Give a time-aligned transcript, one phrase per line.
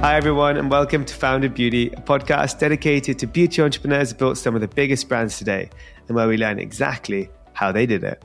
[0.00, 4.38] Hi, everyone, and welcome to Founded Beauty, a podcast dedicated to beauty entrepreneurs who built
[4.38, 5.68] some of the biggest brands today
[6.06, 8.24] and where we learn exactly how they did it.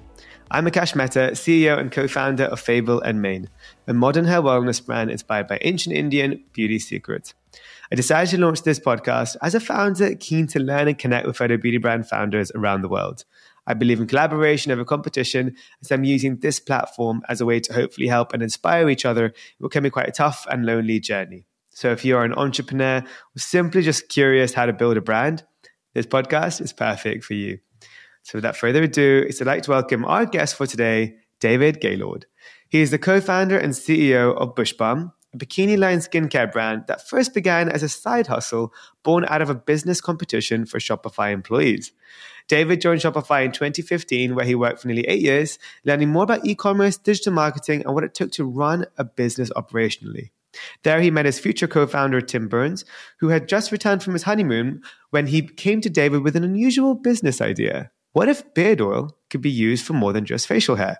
[0.52, 3.50] I'm Akash Mehta, CEO and co founder of Fable and Mane,
[3.88, 7.34] a modern hair wellness brand inspired by ancient Indian beauty secrets.
[7.92, 11.42] I decided to launch this podcast as a founder keen to learn and connect with
[11.42, 13.26] other beauty brand founders around the world.
[13.66, 17.74] I believe in collaboration over competition, as I'm using this platform as a way to
[17.74, 21.00] hopefully help and inspire each other in what can be quite a tough and lonely
[21.00, 21.46] journey.
[21.74, 25.44] So if you're an entrepreneur or simply just curious how to build a brand,
[25.94, 27.60] this podcast is perfect for you.
[28.22, 32.26] So without further ado, it's I'd like to welcome our guest for today, David Gaylord.
[32.70, 37.08] He is the co-founder and CEO of Bush Balm, a bikini line skincare brand that
[37.08, 38.72] first began as a side hustle
[39.02, 41.92] born out of a business competition for Shopify employees.
[42.48, 46.46] David joined Shopify in 2015, where he worked for nearly eight years, learning more about
[46.46, 50.30] e commerce, digital marketing, and what it took to run a business operationally.
[50.84, 52.86] There, he met his future co founder, Tim Burns,
[53.20, 56.96] who had just returned from his honeymoon when he came to David with an unusual
[56.96, 57.92] business idea.
[58.14, 61.00] What if beard oil could be used for more than just facial hair?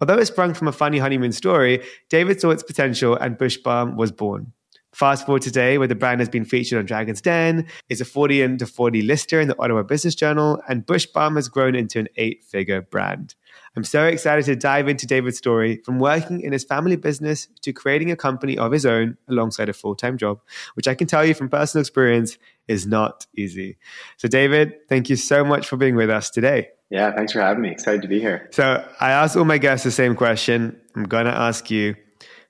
[0.00, 3.96] Although it sprung from a funny honeymoon story, David saw its potential and Bush Balm
[3.96, 4.52] was born.
[4.94, 8.44] Fast forward today, where the brand has been featured on Dragon's Den, is a 40
[8.44, 12.06] under 40 lister in the Ottawa Business Journal, and Bush Balm has grown into an
[12.16, 13.34] eight figure brand.
[13.76, 17.72] I'm so excited to dive into David's story from working in his family business to
[17.72, 20.40] creating a company of his own alongside a full time job,
[20.74, 23.78] which I can tell you from personal experience is not easy.
[24.16, 26.68] So, David, thank you so much for being with us today.
[26.90, 27.72] Yeah, thanks for having me.
[27.72, 28.48] Excited to be here.
[28.52, 30.80] So, I asked all my guests the same question.
[30.94, 31.96] I'm going to ask you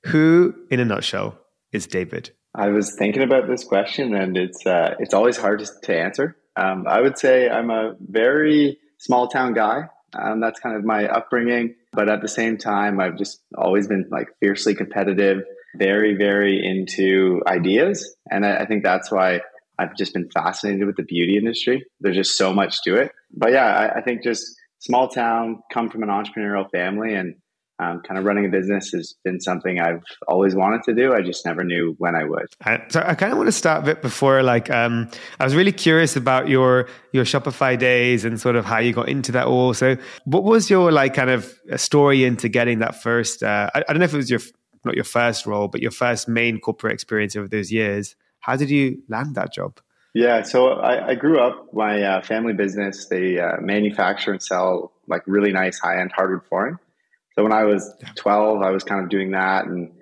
[0.04, 1.38] who, in a nutshell,
[1.74, 2.30] is David?
[2.54, 6.36] I was thinking about this question, and it's uh, it's always hard to, answer.
[6.56, 9.88] Um, I would say I'm a very small town guy.
[10.16, 11.74] Um, that's kind of my upbringing.
[11.92, 15.42] But at the same time, I've just always been like fiercely competitive,
[15.76, 18.14] very, very into ideas.
[18.30, 19.40] And I, I think that's why
[19.76, 21.84] I've just been fascinated with the beauty industry.
[21.98, 23.10] There's just so much to it.
[23.36, 24.44] But yeah, I, I think just
[24.78, 27.34] small town, come from an entrepreneurial family, and
[27.78, 31.12] um, kind of running a business has been something I've always wanted to do.
[31.12, 32.46] I just never knew when I would.
[32.64, 35.56] I, so I kind of want to start a bit before, like, um, I was
[35.56, 39.46] really curious about your your Shopify days and sort of how you got into that
[39.46, 39.74] all.
[39.74, 43.42] So, what was your like kind of story into getting that first?
[43.42, 44.40] Uh, I, I don't know if it was your
[44.84, 48.14] not your first role, but your first main corporate experience over those years.
[48.40, 49.80] How did you land that job?
[50.14, 51.72] Yeah, so I, I grew up.
[51.72, 56.46] My uh, family business they uh, manufacture and sell like really nice high end hardwood
[56.48, 56.78] flooring.
[57.36, 59.66] So when I was 12, I was kind of doing that.
[59.66, 59.92] And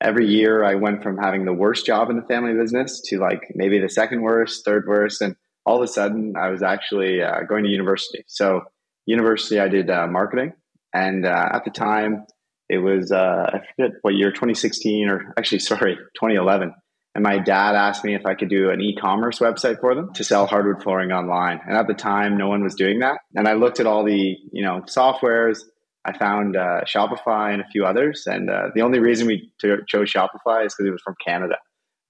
[0.00, 3.52] every year I went from having the worst job in the family business to like
[3.54, 5.20] maybe the second worst, third worst.
[5.20, 8.24] And all of a sudden I was actually uh, going to university.
[8.26, 8.62] So
[9.06, 10.52] university, I did uh, marketing.
[10.92, 12.26] And uh, at the time
[12.68, 16.74] it was, uh, I forget what year, 2016 or actually, sorry, 2011.
[17.14, 20.22] And my dad asked me if I could do an e-commerce website for them to
[20.22, 21.60] sell hardwood flooring online.
[21.66, 23.18] And at the time, no one was doing that.
[23.34, 25.58] And I looked at all the, you know, softwares
[26.04, 28.24] I found uh, Shopify and a few others.
[28.26, 31.56] And uh, the only reason we t- chose Shopify is because it was from Canada.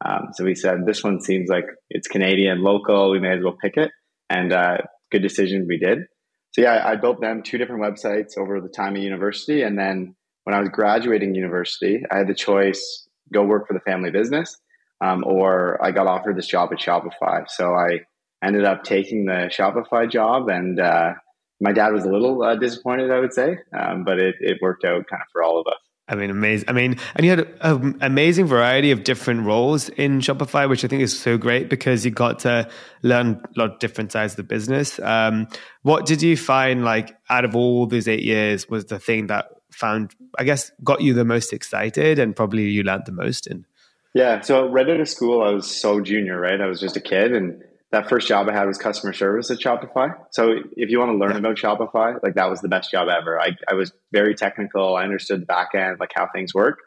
[0.04, 3.10] Um, so we said, this one seems like it's Canadian, local.
[3.10, 3.90] We may as well pick it.
[4.28, 4.78] And uh,
[5.10, 6.04] good decision we did.
[6.52, 9.62] So yeah, I built them two different websites over the time of university.
[9.62, 10.14] And then
[10.44, 14.56] when I was graduating university, I had the choice go work for the family business
[15.00, 17.48] um, or I got offered this job at Shopify.
[17.48, 18.00] So I
[18.42, 21.14] ended up taking the Shopify job and uh,
[21.60, 24.84] my dad was a little uh, disappointed, I would say, um, but it, it worked
[24.84, 25.78] out kind of for all of us.
[26.09, 26.69] I mean, amazing.
[26.69, 30.88] I mean, and you had an amazing variety of different roles in Shopify, which I
[30.88, 32.69] think is so great because you got to
[33.03, 34.98] learn a lot of different sides of the business.
[34.98, 35.47] Um,
[35.82, 39.47] what did you find, like, out of all those eight years, was the thing that
[39.71, 43.65] found, I guess, got you the most excited and probably you learned the most in?
[44.12, 44.41] Yeah.
[44.41, 46.60] So right out of school, I was so junior, right?
[46.60, 49.58] I was just a kid and that first job I had was customer service at
[49.58, 50.16] Shopify.
[50.30, 53.40] So if you want to learn about Shopify, like that was the best job ever.
[53.40, 54.94] I, I was very technical.
[54.94, 56.78] I understood the back end, like how things work.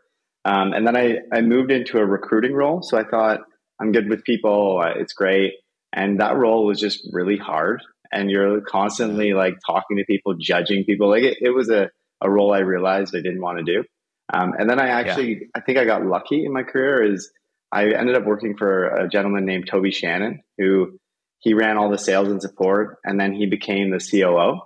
[0.46, 2.82] Um, and then I, I moved into a recruiting role.
[2.82, 3.42] So I thought
[3.82, 4.82] I'm good with people.
[4.84, 5.54] Uh, it's great.
[5.92, 7.82] And that role was just really hard.
[8.12, 11.10] And you're constantly like talking to people, judging people.
[11.10, 11.90] Like it, it was a,
[12.22, 13.84] a role I realized I didn't want to do.
[14.34, 15.48] Um, and then I actually, yeah.
[15.56, 17.30] I think I got lucky in my career is
[17.74, 21.00] I ended up working for a gentleman named Toby Shannan, who
[21.40, 24.62] he ran all the sales and support, and then he became the COO.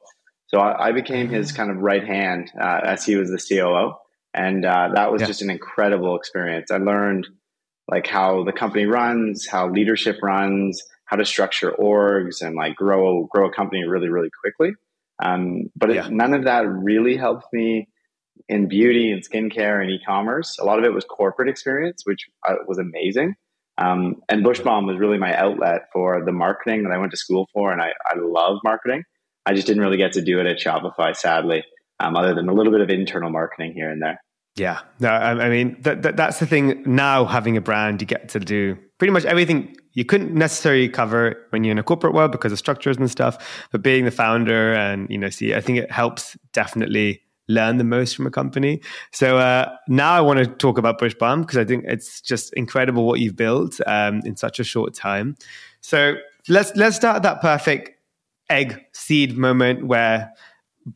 [0.47, 3.93] So I, I became his kind of right hand uh, as he was the COO,
[4.33, 5.27] and uh, that was yeah.
[5.27, 6.69] just an incredible experience.
[6.69, 7.27] I learned
[7.89, 13.25] like how the company runs, how leadership runs, how to structure orgs, and like grow
[13.31, 14.73] grow a company really really quickly.
[15.23, 16.07] Um, but yeah.
[16.07, 17.87] it, none of that really helped me
[18.49, 20.57] in beauty and skincare and e-commerce.
[20.59, 23.35] A lot of it was corporate experience, which uh, was amazing.
[23.77, 27.17] Um, and Bush Balm was really my outlet for the marketing that I went to
[27.17, 29.03] school for, and I, I love marketing.
[29.45, 31.63] I just didn't really get to do it at Shopify, sadly,
[31.99, 34.19] um, other than a little bit of internal marketing here and there.
[34.55, 36.81] Yeah, no, I, mean that, that, that's the thing.
[36.87, 41.45] Now having a brand, you get to do pretty much everything you couldn't necessarily cover
[41.51, 43.67] when you're in a corporate world because of structures and stuff.
[43.71, 47.83] But being the founder and you know, see, I think it helps definitely learn the
[47.83, 48.81] most from a company.
[49.11, 52.53] So uh, now I want to talk about Bush Balm because I think it's just
[52.53, 55.35] incredible what you've built um, in such a short time.
[55.81, 56.15] So
[56.47, 57.91] let's let's start that perfect
[58.49, 60.31] egg seed moment where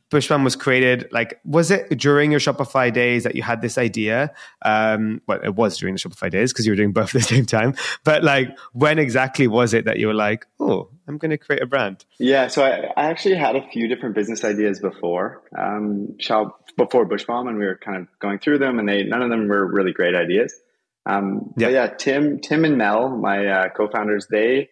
[0.10, 1.08] Bush Balm was created.
[1.12, 4.34] Like, was it during your Shopify days that you had this idea?
[4.64, 7.28] Um, well, it was during the Shopify days because you were doing both at the
[7.28, 7.76] same time.
[8.04, 11.62] But like, when exactly was it that you were like, oh, I'm going to create
[11.62, 12.06] a brand?
[12.20, 17.06] Yeah, so I, I, actually had a few different business ideas before um, shop before
[17.06, 19.48] Bush Balm, and we were kind of going through them, and they none of them
[19.48, 20.54] were really great ideas.
[21.06, 21.70] Um, yeah.
[21.70, 24.70] yeah, Tim, Tim and Mel, my uh, co-founders, they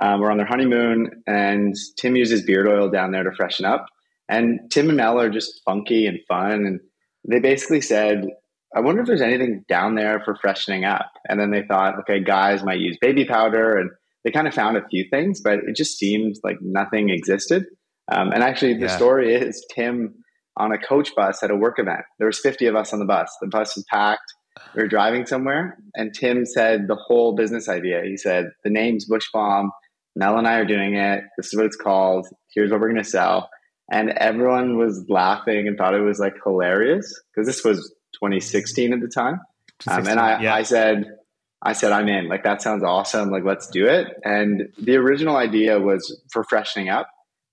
[0.00, 3.86] um, were on their honeymoon, and Tim uses beard oil down there to freshen up
[4.28, 6.52] and Tim and Mel are just funky and fun.
[6.52, 6.80] And
[7.28, 8.26] they basically said,
[8.74, 11.10] I wonder if there's anything down there for freshening up.
[11.28, 13.76] And then they thought, okay, guys might use baby powder.
[13.76, 13.90] And
[14.24, 17.66] they kind of found a few things, but it just seemed like nothing existed.
[18.10, 18.96] Um, and actually, the yeah.
[18.96, 20.14] story is Tim
[20.56, 22.02] on a coach bus at a work event.
[22.18, 23.34] There was 50 of us on the bus.
[23.40, 24.32] The bus was packed.
[24.74, 28.02] We were driving somewhere, and Tim said the whole business idea.
[28.04, 29.72] He said, The name's Bush Balm.
[30.14, 31.24] Mel and I are doing it.
[31.36, 32.28] This is what it's called.
[32.54, 33.48] Here's what we're going to sell
[33.90, 39.00] and everyone was laughing and thought it was like hilarious because this was 2016 at
[39.00, 39.40] the time.
[39.88, 40.54] Um, and I, yeah.
[40.54, 41.04] I said,
[41.62, 42.28] I said, I'm in.
[42.28, 43.30] Like that sounds awesome.
[43.30, 44.08] Like let's do it.
[44.24, 47.08] And the original idea was for freshening up,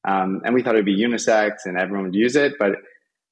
[0.08, 2.54] um, and we thought it'd be unisex and everyone would use it.
[2.60, 2.74] But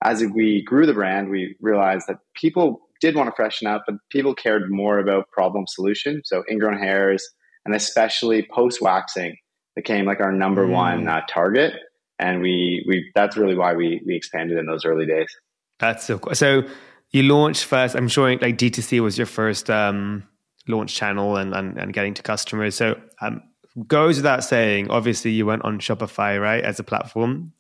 [0.04, 3.96] as we grew the brand, we realized that people did want to freshen up, but
[4.12, 6.22] people cared more about problem solution.
[6.26, 7.28] So ingrown hairs
[7.66, 9.38] and especially post waxing
[9.76, 10.72] became like our number mm.
[10.72, 11.74] one uh, target
[12.20, 15.36] and we we that's really why we we expanded in those early days.
[15.80, 16.36] That's so cool.
[16.36, 16.64] So
[17.12, 17.96] you launched first.
[17.96, 20.28] I'm sure like D2C was your first um,
[20.68, 22.76] launch channel and, and and getting to customers.
[22.76, 23.42] So um,
[23.88, 24.90] goes without saying.
[24.90, 27.54] Obviously, you went on Shopify right as a platform.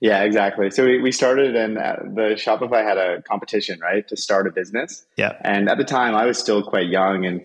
[0.00, 0.70] Yeah, exactly.
[0.70, 4.50] So we, we started, and uh, the Shopify had a competition, right, to start a
[4.50, 5.06] business.
[5.16, 5.36] Yeah.
[5.40, 7.40] And at the time, I was still quite young, and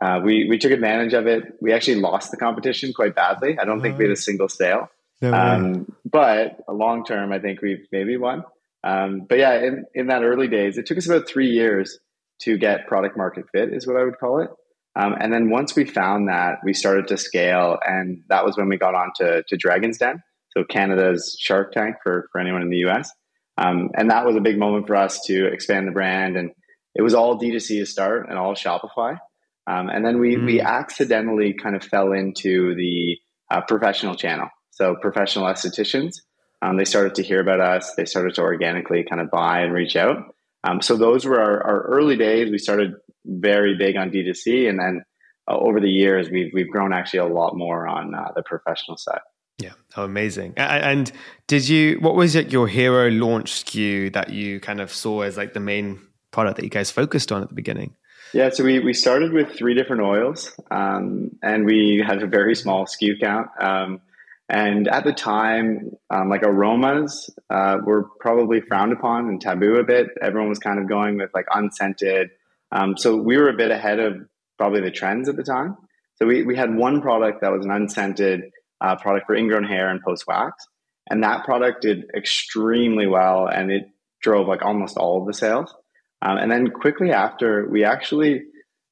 [0.00, 1.54] uh, we we took advantage of it.
[1.60, 3.58] We actually lost the competition quite badly.
[3.58, 3.82] I don't oh.
[3.82, 4.90] think we had a single sale.
[5.22, 8.44] No um, but long term, I think we've maybe won.
[8.84, 11.98] Um, but yeah, in, in that early days, it took us about three years
[12.40, 14.50] to get product market fit, is what I would call it.
[14.94, 18.68] Um, and then once we found that, we started to scale, and that was when
[18.68, 22.68] we got on to, to Dragon's Den, so Canada's Shark Tank for, for anyone in
[22.68, 23.10] the US.
[23.56, 26.36] Um, and that was a big moment for us to expand the brand.
[26.36, 26.50] And
[26.94, 29.18] it was all D2C to start and all Shopify.
[29.66, 30.44] Um, and then we, mm.
[30.44, 33.18] we accidentally kind of fell into the
[33.50, 34.48] uh, professional channel.
[34.72, 36.16] So professional estheticians,
[36.60, 37.94] um, they started to hear about us.
[37.94, 40.34] They started to organically kind of buy and reach out.
[40.64, 42.50] Um, so those were our, our, early days.
[42.50, 45.04] We started very big on D2C, and then
[45.50, 48.96] uh, over the years, we've we've grown actually a lot more on uh, the professional
[48.96, 49.20] side.
[49.58, 50.54] Yeah, oh, amazing.
[50.56, 51.10] And,
[51.46, 51.98] did you?
[51.98, 52.52] What was it?
[52.52, 56.64] Your hero launch SKU that you kind of saw as like the main product that
[56.64, 57.94] you guys focused on at the beginning?
[58.32, 62.54] Yeah, so we, we started with three different oils, um, and we had a very
[62.54, 63.48] small SKU count.
[63.60, 64.00] Um,
[64.48, 69.84] and at the time, um, like aromas uh, were probably frowned upon and taboo a
[69.84, 70.08] bit.
[70.20, 72.30] Everyone was kind of going with like unscented.
[72.70, 74.16] Um, so we were a bit ahead of
[74.58, 75.76] probably the trends at the time.
[76.16, 78.42] So we, we had one product that was an unscented
[78.80, 80.66] uh, product for ingrown hair and post wax.
[81.08, 83.84] And that product did extremely well and it
[84.20, 85.74] drove like almost all of the sales.
[86.20, 88.42] Um, and then quickly after, we actually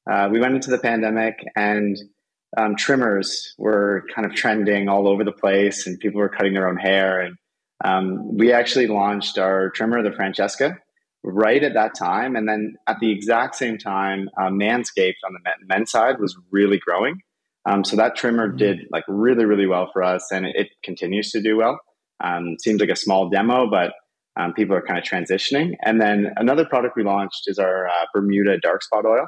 [0.09, 1.95] uh, we went into the pandemic and
[2.57, 6.67] um, trimmers were kind of trending all over the place and people were cutting their
[6.67, 7.21] own hair.
[7.21, 7.37] And
[7.83, 10.77] um, we actually launched our trimmer, the Francesca,
[11.23, 12.35] right at that time.
[12.35, 16.37] And then at the exact same time, uh, Manscaped on the men, men's side was
[16.51, 17.21] really growing.
[17.65, 18.57] Um, so that trimmer mm-hmm.
[18.57, 21.79] did like really, really well for us and it, it continues to do well.
[22.23, 23.93] Um, seems like a small demo, but
[24.39, 25.73] um, people are kind of transitioning.
[25.83, 29.27] And then another product we launched is our uh, Bermuda dark spot oil.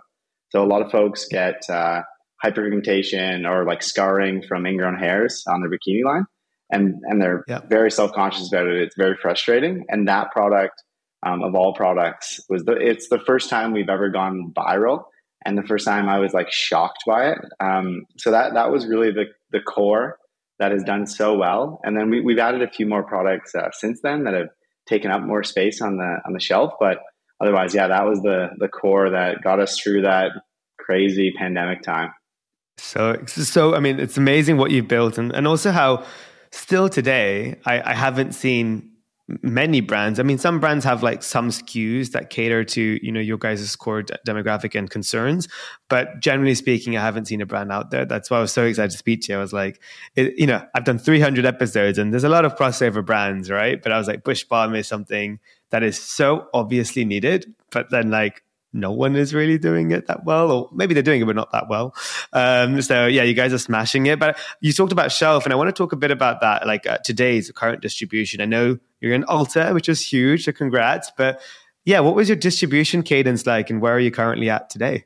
[0.49, 2.03] So a lot of folks get uh,
[2.43, 6.25] hyperpigmentation or like scarring from ingrown hairs on their bikini line.
[6.71, 7.61] And, and they're yeah.
[7.69, 8.81] very self-conscious about it.
[8.81, 9.85] It's very frustrating.
[9.89, 10.81] And that product
[11.25, 15.03] um, of all products was the, it's the first time we've ever gone viral.
[15.45, 17.37] And the first time I was like shocked by it.
[17.59, 20.17] Um, so that, that was really the, the core
[20.59, 21.79] that has done so well.
[21.83, 24.49] And then we, we've added a few more products uh, since then that have
[24.87, 26.73] taken up more space on the, on the shelf.
[26.79, 26.99] But
[27.41, 30.31] otherwise, yeah, that was the, the core that got us through that
[30.79, 32.11] crazy pandemic time.
[32.77, 36.05] So, so I mean, it's amazing what you've built, and, and also how
[36.51, 38.89] still today I, I haven't seen
[39.41, 40.19] many brands.
[40.19, 43.75] I mean, some brands have like some SKUs that cater to you know your guys'
[43.75, 45.47] core demographic and concerns,
[45.89, 48.05] but generally speaking, I haven't seen a brand out there.
[48.05, 49.37] That's why I was so excited to speak to you.
[49.37, 49.79] I was like,
[50.15, 53.81] it, you know, I've done 300 episodes, and there's a lot of crossover brands, right?
[53.81, 55.39] But I was like, Bush Balm is something
[55.69, 60.25] that is so obviously needed, but then like no one is really doing it that
[60.25, 61.95] well, or maybe they're doing it, but not that well.
[62.33, 64.19] Um, so yeah, you guys are smashing it.
[64.19, 66.87] But you talked about shelf, and I want to talk a bit about that, like
[66.87, 68.41] uh, today's current distribution.
[68.41, 71.11] I know you're in Ulta, which is huge, so congrats.
[71.15, 71.41] But
[71.85, 75.05] yeah, what was your distribution cadence like, and where are you currently at today?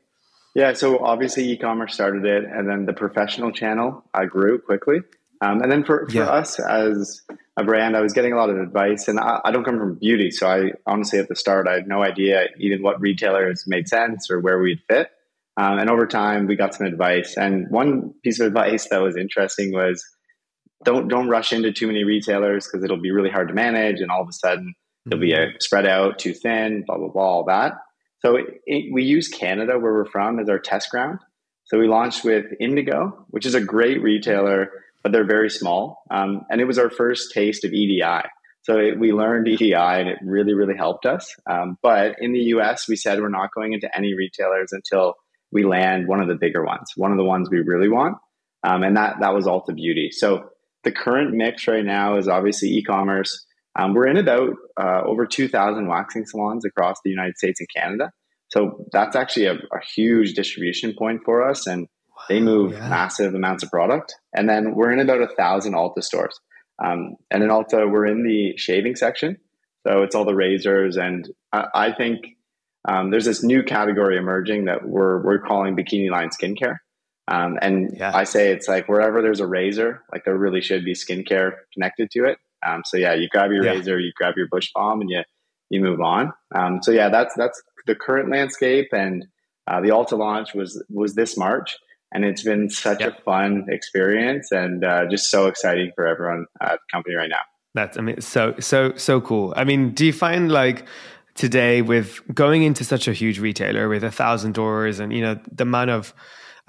[0.54, 5.00] Yeah, so obviously e-commerce started it, and then the professional channel uh, grew quickly.
[5.40, 6.24] Um, and then for, for yeah.
[6.24, 7.22] us as
[7.56, 9.94] a brand, I was getting a lot of advice, and I, I, don't come from
[9.94, 13.88] beauty, so I honestly at the start I had no idea even what retailers made
[13.88, 15.10] sense or where we'd fit.
[15.56, 19.16] Um, and over time, we got some advice, and one piece of advice that was
[19.16, 20.04] interesting was
[20.84, 24.10] don't don't rush into too many retailers because it'll be really hard to manage, and
[24.10, 24.74] all of a sudden
[25.06, 25.56] it'll be a mm-hmm.
[25.60, 27.74] spread out, too thin, blah blah blah, all that.
[28.20, 31.20] So it, it, we use Canada, where we're from, as our test ground.
[31.66, 34.70] So we launched with Indigo, which is a great retailer
[35.02, 36.02] but they're very small.
[36.10, 38.22] Um, and it was our first taste of EDI.
[38.62, 41.34] So it, we learned EDI and it really, really helped us.
[41.50, 45.14] Um, but in the US, we said we're not going into any retailers until
[45.50, 48.18] we land one of the bigger ones, one of the ones we really want.
[48.64, 50.10] Um, and that, that was Ulta Beauty.
[50.10, 50.50] So
[50.84, 53.46] the current mix right now is obviously e commerce.
[53.78, 58.10] Um, we're in about uh, over 2,000 waxing salons across the United States and Canada.
[58.48, 61.66] So that's actually a, a huge distribution point for us.
[61.66, 61.86] And
[62.28, 62.88] they move yeah.
[62.88, 64.14] massive amounts of product.
[64.34, 66.38] And then we're in about a thousand Ulta stores.
[66.82, 69.38] Um, and in Ulta, we're in the shaving section.
[69.86, 70.96] So it's all the razors.
[70.96, 72.36] And I, I think
[72.88, 76.76] um, there's this new category emerging that we're, we're calling bikini line skincare.
[77.28, 78.12] Um, and yeah.
[78.14, 82.10] I say it's like wherever there's a razor, like there really should be skincare connected
[82.12, 82.38] to it.
[82.66, 83.72] Um, so yeah, you grab your yeah.
[83.72, 85.22] razor, you grab your Bush Balm, and you
[85.70, 86.32] you move on.
[86.54, 88.88] Um, so yeah, that's that's the current landscape.
[88.92, 89.26] And
[89.66, 91.76] uh, the Ulta launch was was this March
[92.12, 93.18] and it's been such yep.
[93.18, 97.40] a fun experience and uh, just so exciting for everyone at the company right now.
[97.74, 99.52] That's I mean so so so cool.
[99.56, 100.86] I mean, do you find like
[101.34, 105.38] today with going into such a huge retailer with a thousand doors and you know
[105.52, 106.12] the amount of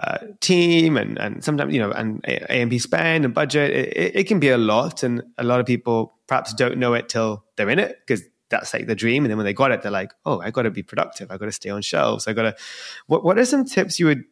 [0.03, 4.39] uh, team and and sometimes you know and A&P spend and budget it, it, can
[4.39, 7.79] be a lot and a lot of people perhaps don't know it till they're in
[7.79, 10.39] it because that's like the dream and then when they got it they're like oh
[10.39, 12.55] I got to be productive I got to stay on shelves I got to
[13.07, 14.23] what what are some tips you would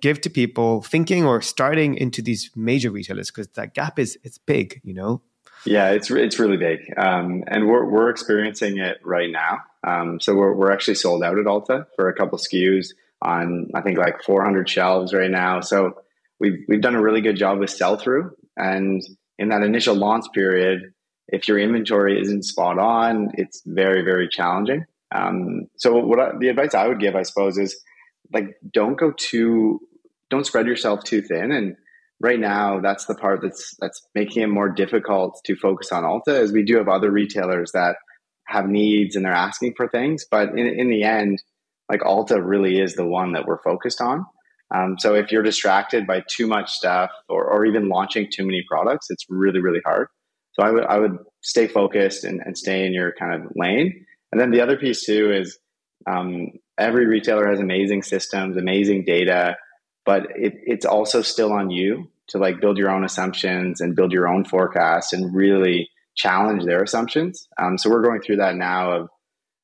[0.00, 4.38] give to people thinking or starting into these major retailers because that gap is it's
[4.38, 5.22] big you know?
[5.64, 6.80] Yeah it's it's really big.
[6.96, 9.60] Um, and we're, we're experiencing it right now.
[9.86, 12.88] Um, so we're, we're actually sold out at Ulta for a couple SKUs
[13.22, 15.60] on I think like 400 shelves right now.
[15.60, 15.94] So
[16.38, 19.02] we've we've done a really good job with sell through and
[19.38, 20.92] in that initial launch period
[21.28, 24.84] if your inventory isn't spot on it's very very challenging.
[25.14, 27.80] Um, so what I, the advice I would give I suppose is
[28.34, 29.80] like don't go too
[30.28, 31.52] don't spread yourself too thin.
[31.52, 31.76] And
[32.20, 36.40] right now that's the part that's that's making it more difficult to focus on Ulta
[36.40, 37.96] is we do have other retailers that
[38.46, 40.26] have needs and they're asking for things.
[40.30, 41.42] But in, in the end
[41.90, 44.26] like Ulta really is the one that we're focused on.
[44.74, 48.64] Um, so if you're distracted by too much stuff or, or even launching too many
[48.68, 50.08] products it's really really hard.
[50.54, 54.06] So I would I would stay focused and, and stay in your kind of lane.
[54.32, 55.58] And then the other piece too is
[56.06, 59.56] um, every retailer has amazing systems, amazing data,
[60.04, 64.12] but it, it's also still on you to like build your own assumptions and build
[64.12, 67.48] your own forecast and really challenge their assumptions.
[67.58, 69.08] Um, so we're going through that now of,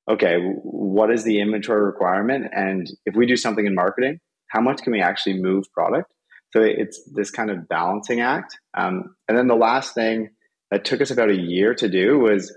[0.08, 2.46] okay, what is the inventory requirement?
[2.52, 6.12] And if we do something in marketing, how much can we actually move product?
[6.52, 8.58] So it's this kind of balancing act.
[8.76, 10.30] Um, and then the last thing
[10.70, 12.52] that took us about a year to do was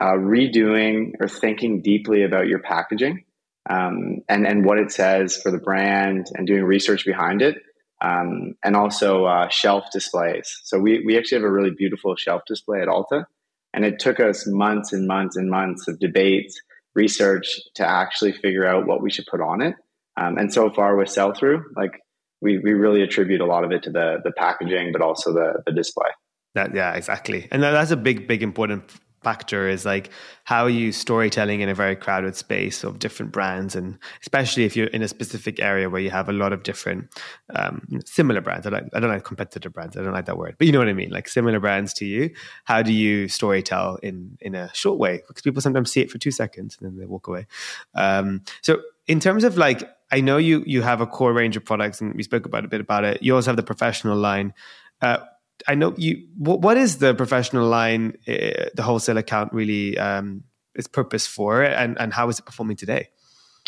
[0.00, 3.24] uh, redoing or thinking deeply about your packaging
[3.68, 7.56] um, and and what it says for the brand and doing research behind it,
[8.02, 10.60] um, and also uh, shelf displays.
[10.64, 13.24] So we we actually have a really beautiful shelf display at Ulta,
[13.72, 16.60] and it took us months and months and months of debates,
[16.94, 19.74] research to actually figure out what we should put on it.
[20.16, 22.00] Um, and so far with sell through, like
[22.40, 25.62] we we really attribute a lot of it to the the packaging, but also the
[25.66, 26.10] the display.
[26.54, 27.48] That, yeah, exactly.
[27.50, 28.84] And that's a big, big important
[29.22, 30.10] factor is like
[30.44, 34.88] how you storytelling in a very crowded space of different brands and especially if you're
[34.88, 37.08] in a specific area where you have a lot of different
[37.54, 38.66] um, similar brands.
[38.66, 39.96] I, like, I don't like competitor brands.
[39.96, 42.04] I don't like that word but you know what I mean like similar brands to
[42.04, 42.30] you.
[42.64, 45.22] How do you storytell in in a short way?
[45.26, 47.46] Because people sometimes see it for two seconds and then they walk away.
[47.94, 51.64] Um, so in terms of like I know you you have a core range of
[51.64, 53.22] products, and we spoke about a bit about it.
[53.22, 54.52] You also have the professional line.
[55.00, 55.18] Uh,
[55.66, 56.26] I know you.
[56.36, 58.18] What, what is the professional line?
[58.26, 62.76] Uh, the wholesale account really um, its purpose for, and and how is it performing
[62.76, 63.08] today?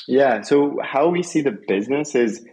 [0.07, 0.43] Yeah.
[0.43, 2.45] So how we see the business is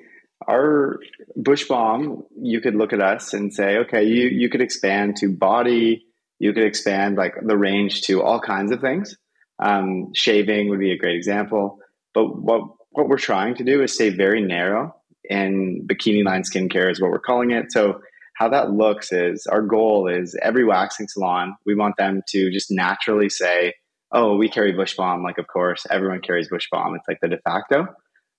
[0.47, 0.99] our
[1.35, 2.23] Bush Balm.
[2.41, 6.05] You could look at us and say, okay, you you could expand to body.
[6.39, 9.15] You could expand like the range to all kinds of things.
[9.59, 11.79] Um, shaving would be a great example.
[12.13, 14.95] But what what we're trying to do is stay very narrow,
[15.29, 17.71] and bikini line skincare is what we're calling it.
[17.71, 18.01] So
[18.41, 22.71] how that looks is our goal is every waxing salon we want them to just
[22.71, 23.73] naturally say
[24.11, 25.23] oh, we carry Bush Balm.
[25.23, 26.95] Like, of course, everyone carries Bush Balm.
[26.95, 27.87] It's like the de facto.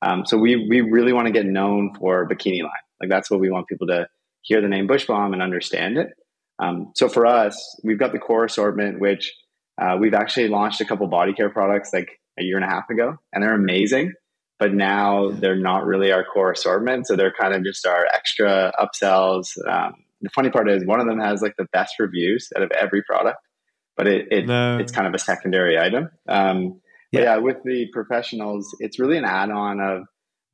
[0.02, 2.70] Um, so we we really want to get known for bikini line.
[3.00, 4.08] Like that's what we want people to
[4.42, 6.08] hear the name Bush Balm and understand it.
[6.58, 9.32] Um, so for us, we've got the core assortment, which
[9.80, 12.90] uh, we've actually launched a couple body care products like a year and a half
[12.90, 14.12] ago, and they're amazing.
[14.58, 18.72] But now they're not really our core assortment, so they're kind of just our extra
[18.78, 19.46] upsells.
[19.68, 22.70] Um, the funny part is, one of them has like the best reviews out of
[22.72, 23.38] every product
[23.96, 24.78] but it, it no.
[24.78, 26.10] it's kind of a secondary item.
[26.28, 26.80] Um,
[27.10, 27.22] yeah.
[27.22, 27.36] yeah.
[27.38, 30.04] with the professionals, it's really an add-on of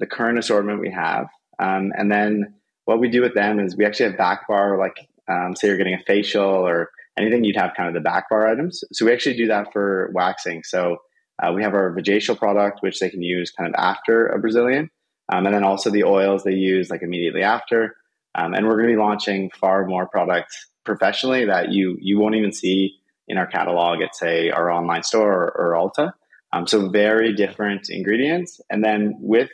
[0.00, 1.26] the current assortment we have,
[1.59, 4.97] um, and then what we do with them is we actually have back bar, like
[5.31, 8.49] um, say you're getting a facial or anything, you'd have kind of the back bar
[8.49, 8.83] items.
[8.93, 10.62] So we actually do that for waxing.
[10.64, 10.97] So
[11.42, 14.90] uh, we have our Vajacial product, which they can use kind of after a Brazilian,
[15.33, 17.97] um, and then also the oils they use like immediately after.
[18.35, 22.35] Um, and we're going to be launching far more products professionally that you you won't
[22.35, 22.95] even see
[23.28, 26.12] in our catalog at say our online store or, or Ulta.
[26.52, 28.61] Um, so very different ingredients.
[28.71, 29.50] And then with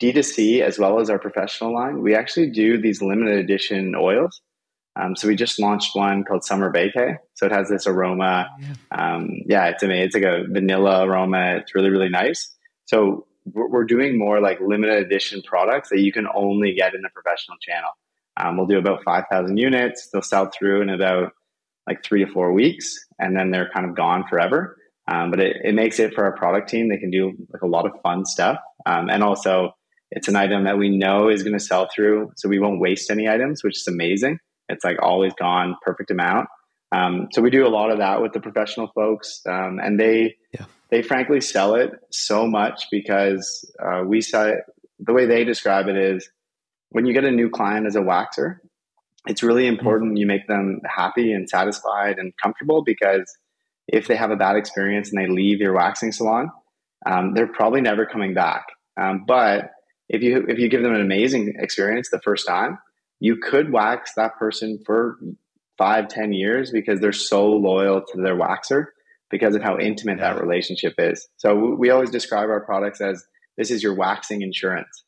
[0.00, 4.40] D2C as well as our professional line, we actually do these limited edition oils.
[4.96, 6.94] Um, so we just launched one called Summer Bake.
[7.34, 8.48] So it has this aroma.
[8.60, 10.06] Yeah, um, yeah it's amazing.
[10.06, 11.56] It's like a vanilla aroma.
[11.56, 12.54] It's really, really nice.
[12.86, 17.08] So we're, doing more like limited edition products that you can only get in the
[17.08, 17.90] professional channel.
[18.36, 20.08] Um, we'll do about 5,000 units.
[20.12, 21.32] They'll sell through in about
[21.86, 24.76] like three to four weeks and then they're kind of gone forever.
[25.08, 26.88] Um, but it, it, makes it for our product team.
[26.88, 28.58] They can do like a lot of fun stuff.
[28.86, 29.72] Um, and also
[30.10, 32.32] it's an item that we know is going to sell through.
[32.36, 34.38] So we won't waste any items, which is amazing.
[34.70, 36.48] It's like always gone perfect amount.
[36.92, 39.42] Um, so we do a lot of that with the professional folks.
[39.46, 40.64] Um, and they, yeah.
[40.90, 44.58] they frankly sell it so much because uh, we sell it,
[44.98, 46.28] the way they describe it is
[46.90, 48.56] when you get a new client as a waxer,
[49.26, 49.78] it's really mm-hmm.
[49.78, 53.24] important you make them happy and satisfied and comfortable because
[53.88, 56.50] if they have a bad experience and they leave your waxing salon,
[57.06, 58.66] um, they're probably never coming back.
[59.00, 59.70] Um, but
[60.08, 62.78] if you if you give them an amazing experience the first time,
[63.20, 65.18] you could wax that person for
[65.78, 68.86] five, ten years because they're so loyal to their waxer
[69.30, 71.28] because of how intimate that relationship is.
[71.36, 73.24] So we always describe our products as
[73.56, 75.04] this is your waxing insurance.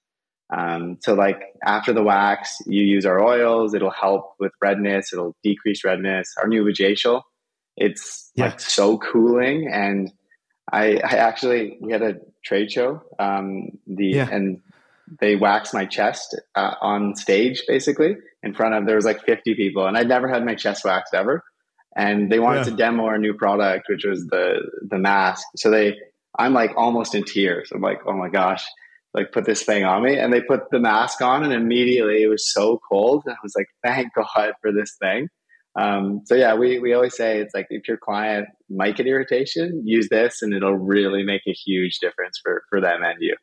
[0.57, 3.75] Um, so like after the wax, you use our oils.
[3.75, 5.13] It'll help with redness.
[5.13, 6.35] It'll decrease redness.
[6.41, 7.23] Our new Vajacial,
[7.77, 8.47] it's yeah.
[8.47, 9.69] like so cooling.
[9.73, 10.13] And
[10.71, 14.29] I, I actually, we had a trade show, um, the, yeah.
[14.31, 14.61] and
[15.21, 19.55] they waxed my chest uh, on stage basically in front of, there was like 50
[19.55, 21.43] people and I'd never had my chest waxed ever.
[21.95, 22.71] And they wanted yeah.
[22.71, 25.47] to demo our new product, which was the, the mask.
[25.57, 25.97] So they,
[26.39, 27.71] I'm like almost in tears.
[27.73, 28.65] I'm like, oh my gosh
[29.15, 32.29] like put this thing on me and they put the mask on and immediately it
[32.29, 35.29] was so cold and i was like thank god for this thing
[35.75, 39.83] um, so yeah we, we always say it's like if your client might get irritation
[39.87, 43.35] use this and it'll really make a huge difference for, for them and you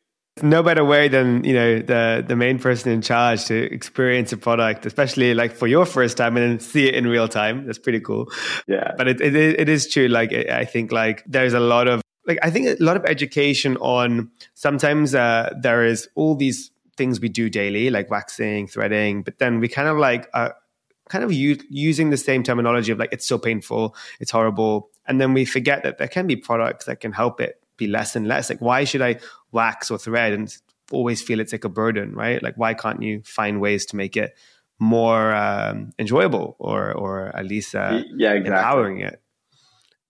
[0.42, 4.36] no better way than you know the the main person in charge to experience a
[4.36, 7.66] product especially like for your first time and then see it in real time.
[7.66, 8.30] That's pretty cool.
[8.66, 8.92] Yeah.
[8.96, 10.08] But it, it, it is true.
[10.08, 13.76] Like i think like there's a lot of like I think a lot of education
[13.78, 19.38] on sometimes uh, there is all these things we do daily, like waxing, threading, but
[19.38, 20.54] then we kind of like are
[21.08, 25.20] kind of u- using the same terminology of like it's so painful, it's horrible, and
[25.20, 28.28] then we forget that there can be products that can help it be less and
[28.28, 28.50] less.
[28.50, 29.18] Like why should I
[29.52, 30.54] wax or thread and
[30.90, 32.42] always feel it's like a burden, right?
[32.42, 34.36] Like why can't you find ways to make it
[34.78, 38.50] more um, enjoyable or or at least uh, yeah, exactly.
[38.50, 39.22] empowering it?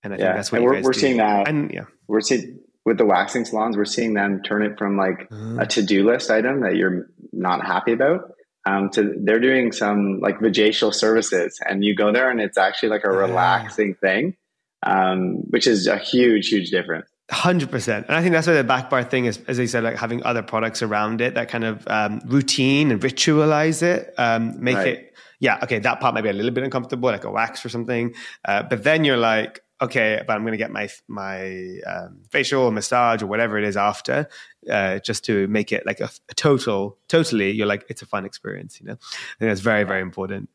[0.03, 0.24] And I yeah.
[0.24, 1.48] think that's what and we're, we're seeing that.
[1.48, 5.29] And yeah, we're seeing with the waxing salons, we're seeing them turn it from like
[5.31, 8.33] uh, a to do list item that you're not happy about
[8.66, 12.90] um, to they're doing some like vajacial services, and you go there and it's actually
[12.90, 14.37] like a relaxing thing,
[14.83, 17.09] um, which is a huge, huge difference.
[17.30, 19.84] Hundred percent, and I think that's why the back bar thing is, as I said,
[19.84, 24.62] like having other products around it that kind of um, routine and ritualize it, um,
[24.62, 24.88] make right.
[24.88, 25.14] it.
[25.38, 28.14] Yeah, okay, that part might be a little bit uncomfortable, like a wax or something,
[28.44, 32.62] uh, but then you're like, okay, but I'm going to get my my um, facial
[32.64, 34.28] or massage or whatever it is after,
[34.68, 37.52] uh, just to make it like a, a, total, totally.
[37.52, 38.80] You're like it's a fun experience.
[38.80, 40.48] You know, I think that's very very important.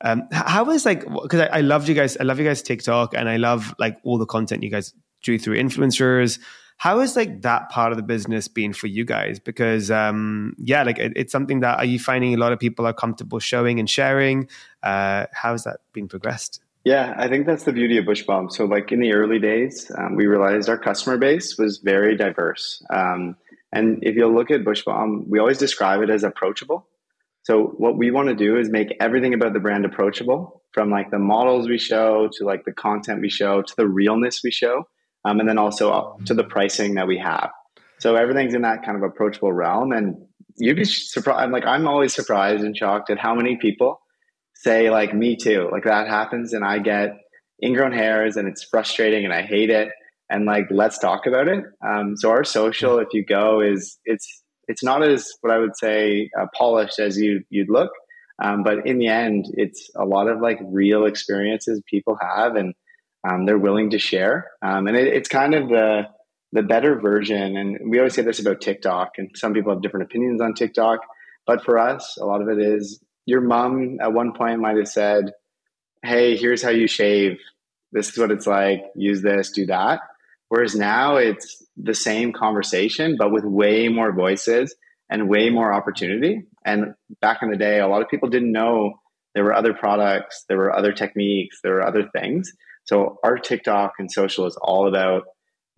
[0.00, 3.14] Um, how is like because I, I love you guys, I love you guys TikTok,
[3.14, 4.92] and I love like all the content you guys
[5.24, 6.38] through influencers.
[6.76, 9.38] How is like that part of the business been for you guys?
[9.38, 12.86] Because um, yeah, like it, it's something that are you finding a lot of people
[12.86, 14.48] are comfortable showing and sharing?
[14.82, 16.60] Uh, how has that been progressed?
[16.84, 18.50] Yeah, I think that's the beauty of Bush Balm.
[18.50, 22.82] So, like in the early days, um, we realized our customer base was very diverse.
[22.90, 23.36] Um,
[23.72, 26.86] and if you look at Bush Balm, we always describe it as approachable.
[27.44, 31.10] So, what we want to do is make everything about the brand approachable from like
[31.10, 34.86] the models we show to like the content we show to the realness we show,
[35.24, 37.50] um, and then also to the pricing that we have.
[37.98, 39.92] So, everything's in that kind of approachable realm.
[39.92, 40.16] And
[40.56, 41.40] you'd be surprised.
[41.40, 44.00] I'm like, I'm always surprised and shocked at how many people
[44.64, 47.10] say like me too like that happens and i get
[47.62, 49.88] ingrown hairs and it's frustrating and i hate it
[50.30, 54.42] and like let's talk about it um, so our social if you go is it's
[54.68, 57.90] it's not as what i would say uh, polished as you you'd look
[58.42, 62.74] um, but in the end it's a lot of like real experiences people have and
[63.28, 66.02] um, they're willing to share um, and it, it's kind of the
[66.52, 70.04] the better version and we always say this about tiktok and some people have different
[70.04, 71.00] opinions on tiktok
[71.46, 74.88] but for us a lot of it is your mom at one point might have
[74.88, 75.32] said,
[76.02, 77.38] Hey, here's how you shave.
[77.92, 78.82] This is what it's like.
[78.94, 80.00] Use this, do that.
[80.48, 84.74] Whereas now it's the same conversation, but with way more voices
[85.08, 86.42] and way more opportunity.
[86.64, 89.00] And back in the day, a lot of people didn't know
[89.34, 92.52] there were other products, there were other techniques, there were other things.
[92.84, 95.24] So our TikTok and social is all about,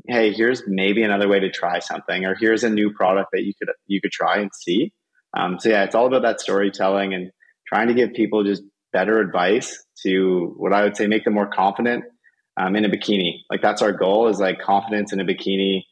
[0.08, 3.52] hey, here's maybe another way to try something, or here's a new product that you
[3.58, 4.92] could you could try and see.
[5.36, 7.30] Um, so yeah, it's all about that storytelling and
[7.66, 11.48] trying to give people just better advice to what I would say make them more
[11.48, 12.04] confident
[12.56, 13.40] um, in a bikini.
[13.50, 15.82] Like that's our goal is like confidence in a bikini.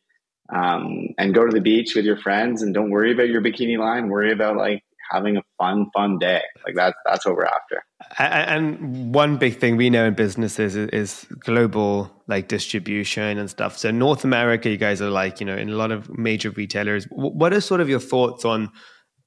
[0.54, 3.78] Um, and go to the beach with your friends and don't worry about your bikini
[3.78, 4.08] line.
[4.08, 6.42] Worry about like having a fun, fun day.
[6.64, 7.84] Like that's that's what we're after.
[8.18, 13.76] And one big thing we know in businesses is, is global like distribution and stuff.
[13.78, 17.04] So North America, you guys are like you know in a lot of major retailers.
[17.10, 18.70] What are sort of your thoughts on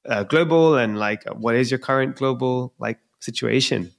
[0.08, 3.92] uh, global and like what is your current global like situation?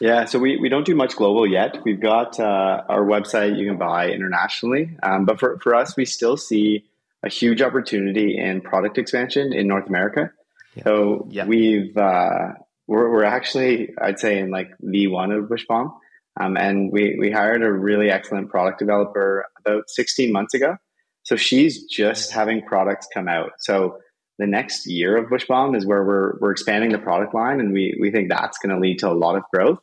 [0.00, 1.78] Yeah, so we, we don't do much global yet.
[1.84, 6.04] We've got uh, our website you can buy internationally, um, but for, for us, we
[6.04, 6.84] still see
[7.22, 10.30] a huge opportunity in product expansion in North America.
[10.74, 10.82] Yeah.
[10.84, 11.46] So yeah.
[11.46, 12.54] we've uh,
[12.86, 15.92] we're, we're actually I'd say in like the one of Bush Balm,
[16.40, 20.76] um, and we we hired a really excellent product developer about 16 months ago.
[21.22, 23.52] So she's just having products come out.
[23.58, 23.98] So
[24.38, 27.72] the next year of Bush Balm is where we're we're expanding the product line, and
[27.72, 29.78] we we think that's going to lead to a lot of growth.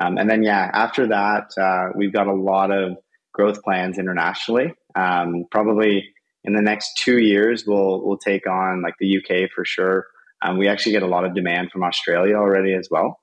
[0.00, 2.96] Um, and then yeah, after that, uh, we've got a lot of
[3.32, 4.74] growth plans internationally.
[4.94, 6.08] Um, probably
[6.44, 10.06] in the next two years, we'll we'll take on like the UK for sure.
[10.42, 13.18] Um, we actually get a lot of demand from Australia already as well.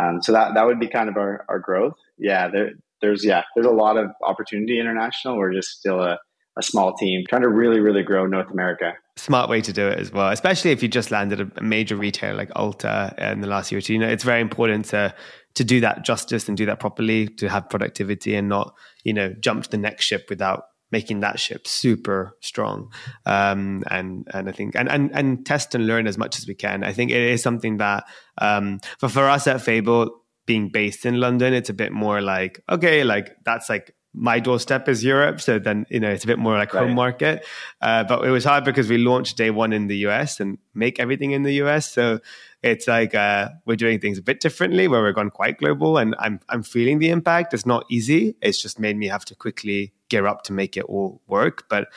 [0.00, 1.94] Um, so that that would be kind of our, our growth.
[2.18, 5.36] Yeah, there, there's yeah, there's a lot of opportunity international.
[5.36, 6.18] We're just still a
[6.58, 8.92] a small team, trying to really, really grow North America.
[9.16, 12.34] Smart way to do it as well, especially if you just landed a major retailer
[12.34, 13.94] like Ulta in the last year or two.
[13.94, 15.14] You know, it's very important to
[15.54, 19.34] to do that justice and do that properly, to have productivity and not, you know,
[19.40, 22.92] jump to the next ship without making that ship super strong.
[23.26, 26.54] Um, and and I think and, and and test and learn as much as we
[26.54, 26.84] can.
[26.84, 28.04] I think it is something that
[28.38, 32.62] um, for for us at Fable being based in London, it's a bit more like
[32.68, 36.38] okay, like that's like my doorstep is Europe, so then you know it's a bit
[36.38, 36.86] more like right.
[36.86, 37.44] home market.
[37.80, 41.00] Uh, but it was hard because we launched day one in the US and make
[41.00, 42.20] everything in the US, so
[42.62, 46.14] it's like uh, we're doing things a bit differently, where we're gone quite global, and
[46.18, 47.54] I'm I'm feeling the impact.
[47.54, 48.36] It's not easy.
[48.42, 51.64] It's just made me have to quickly gear up to make it all work.
[51.68, 51.88] But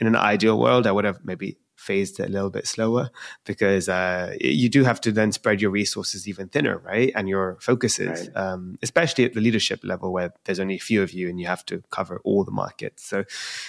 [0.00, 3.08] in an ideal world, I would have maybe phased it a little bit slower
[3.46, 7.10] because uh, you do have to then spread your resources even thinner, right?
[7.14, 8.36] And your focuses, right.
[8.36, 11.46] um, especially at the leadership level where there's only a few of you and you
[11.46, 13.02] have to cover all the markets.
[13.04, 13.24] So,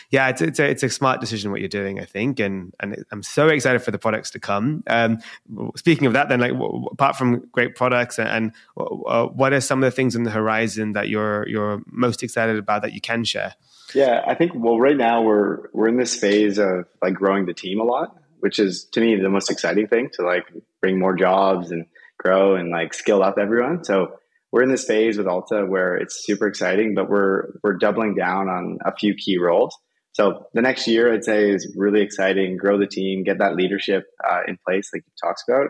[0.10, 2.42] yeah, it's, it's, a, it's a smart decision what you're doing, I think.
[2.42, 4.84] And, and I'm so excited for the products to come.
[4.88, 5.20] Um,
[5.78, 6.54] speaking of that, then, like,
[6.92, 10.92] apart from great products, and, and what are some of the things on the horizon
[10.94, 13.56] that you're, you're most excited about that you can share?
[13.93, 17.54] Yeah, I think well right now we're we're in this phase of like growing the
[17.54, 20.45] team a lot, which is to me the most exciting thing to like
[20.82, 21.86] bring more jobs and
[22.17, 23.84] grow and like skill up everyone.
[23.84, 24.13] So
[24.51, 28.49] we're in this phase with Ulta where it's super exciting, but we're we're doubling down
[28.49, 29.75] on a few key roles.
[30.13, 32.58] So the next year, I'd say, is really exciting.
[32.58, 35.69] Grow the team, get that leadership uh, in place, like you talks about,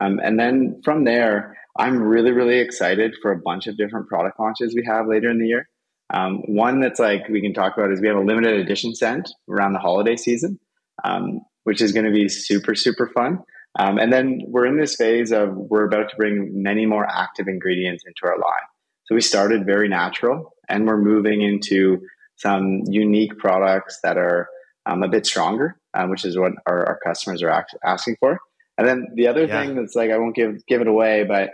[0.00, 4.38] um, and then from there, I'm really really excited for a bunch of different product
[4.38, 5.68] launches we have later in the year.
[6.12, 9.28] Um, one that's like we can talk about is we have a limited edition scent
[9.48, 10.58] around the holiday season,
[11.04, 13.38] um, which is going to be super super fun.
[13.78, 17.46] Um, and then we're in this phase of we're about to bring many more active
[17.46, 18.66] ingredients into our line.
[19.04, 22.00] So we started very natural, and we're moving into
[22.36, 24.48] some unique products that are
[24.86, 28.40] um, a bit stronger, um, which is what our, our customers are act- asking for.
[28.78, 29.60] And then the other yeah.
[29.60, 31.50] thing that's like I won't give give it away, but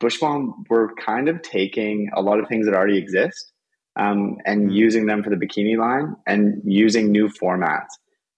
[0.00, 3.52] Bush Balm, we're kind of taking a lot of things that already exist
[3.96, 4.72] um, and mm-hmm.
[4.72, 7.88] using them for the bikini line and using new formats.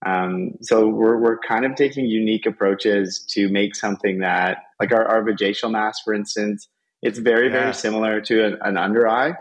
[0.04, 5.06] Um, so we're, we're kind of taking unique approaches to make something that, like our,
[5.06, 6.68] our vajacial mask, for instance,
[7.02, 7.60] it's very, yeah.
[7.60, 9.34] very similar to an, an, under eye,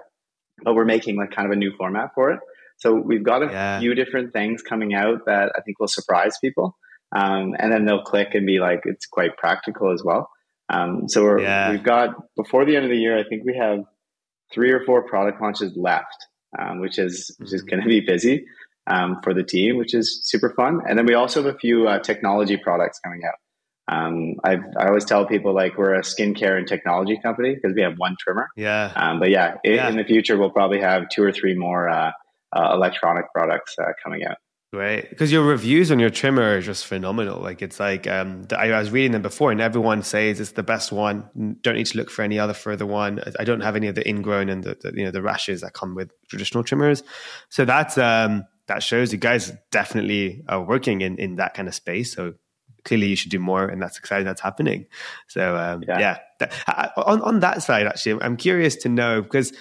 [0.64, 2.40] but we're making like kind of a new format for it.
[2.78, 3.80] So we've got a yeah.
[3.80, 6.78] few different things coming out that I think will surprise people.
[7.16, 10.30] Um, and then they'll click and be like, it's quite practical as well.
[10.72, 11.72] Um, so we yeah.
[11.72, 13.80] we've got before the end of the year, I think we have
[14.54, 16.28] three or four product launches left,
[16.60, 17.70] um, which is which is mm-hmm.
[17.70, 18.46] going to be busy
[18.88, 20.82] um, for the team, which is super fun.
[20.88, 23.36] And then we also have a few uh, technology products coming out.
[23.88, 27.82] Um, i I always tell people like we're a skincare and technology company because we
[27.82, 28.48] have one trimmer.
[28.56, 28.92] Yeah.
[28.96, 31.90] Um, but yeah, it, yeah, in the future we'll probably have two or three more
[31.90, 32.12] uh,
[32.56, 34.38] uh, electronic products uh, coming out.
[34.74, 37.42] Right, because your reviews on your trimmer are just phenomenal.
[37.42, 40.94] Like it's like um, I, was reading them before, and everyone says it's the best
[40.94, 41.58] one.
[41.62, 43.22] Don't need to look for any other further one.
[43.38, 45.74] I don't have any of the ingrown and the, the you know the rashes that
[45.74, 47.04] come with traditional trimmers.
[47.50, 51.76] So that's um, that shows you guys definitely are working in in that kind of
[51.76, 52.14] space.
[52.14, 52.36] So
[52.86, 54.26] clearly you should do more, and that's exciting.
[54.26, 54.86] That's happening.
[55.28, 56.92] So um, yeah, yeah.
[56.96, 59.52] on on that side, actually, I'm curious to know because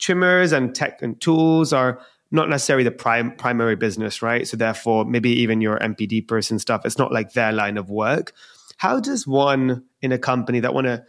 [0.00, 2.00] trimmers and tech and tools are
[2.30, 4.46] not necessarily the prime primary business, right?
[4.46, 8.32] So therefore, maybe even your NPD person stuff, it's not like their line of work.
[8.78, 11.04] How does one in a company that want to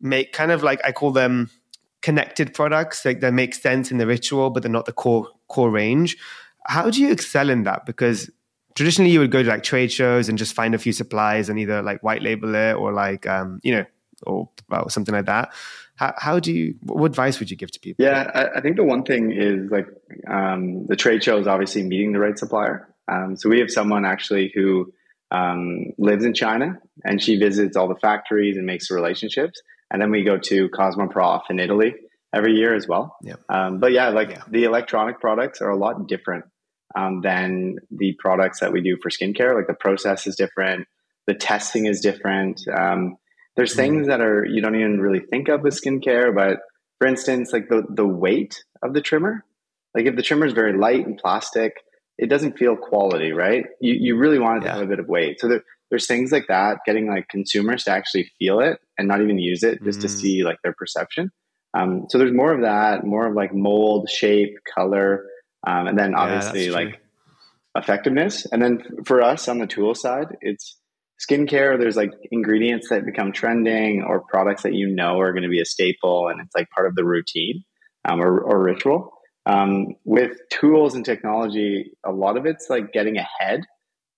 [0.00, 1.50] make kind of like I call them
[2.02, 5.70] connected products, like that make sense in the ritual, but they're not the core core
[5.70, 6.16] range.
[6.66, 7.86] How do you excel in that?
[7.86, 8.30] Because
[8.74, 11.58] traditionally you would go to like trade shows and just find a few supplies and
[11.58, 13.84] either like white label it or like um, you know,
[14.22, 15.52] or well, something like that.
[15.96, 18.04] How, how do you, what advice would you give to people?
[18.04, 19.88] Yeah, I, I think the one thing is like
[20.30, 22.88] um, the trade show is obviously meeting the right supplier.
[23.10, 24.92] Um, so we have someone actually who
[25.30, 29.60] um, lives in China and she visits all the factories and makes the relationships.
[29.90, 31.94] And then we go to Cosmoprof in Italy
[32.34, 33.16] every year as well.
[33.22, 33.36] Yeah.
[33.48, 34.42] Um, but yeah, like yeah.
[34.48, 36.44] the electronic products are a lot different
[36.94, 39.54] um, than the products that we do for skincare.
[39.54, 40.86] Like the process is different,
[41.26, 42.62] the testing is different.
[42.68, 43.16] Um,
[43.56, 43.80] there's mm-hmm.
[43.80, 46.58] things that are you don't even really think of with skincare, but
[46.98, 49.44] for instance, like the the weight of the trimmer.
[49.94, 51.72] Like if the trimmer is very light and plastic,
[52.18, 53.64] it doesn't feel quality, right?
[53.80, 54.72] You you really want it yeah.
[54.72, 55.40] to have a bit of weight.
[55.40, 59.22] So there, there's things like that, getting like consumers to actually feel it and not
[59.22, 60.02] even use it just mm.
[60.02, 61.30] to see like their perception.
[61.74, 65.26] Um, so there's more of that, more of like mold, shape, color,
[65.66, 67.00] um, and then obviously yeah, like
[67.76, 68.46] effectiveness.
[68.50, 70.76] And then for us on the tool side, it's
[71.18, 75.48] skincare, there's like ingredients that become trending or products that you know are going to
[75.48, 77.64] be a staple and it's like part of the routine
[78.08, 79.12] um, or, or, ritual.
[79.46, 83.60] Um, with tools and technology, a lot of it's like getting ahead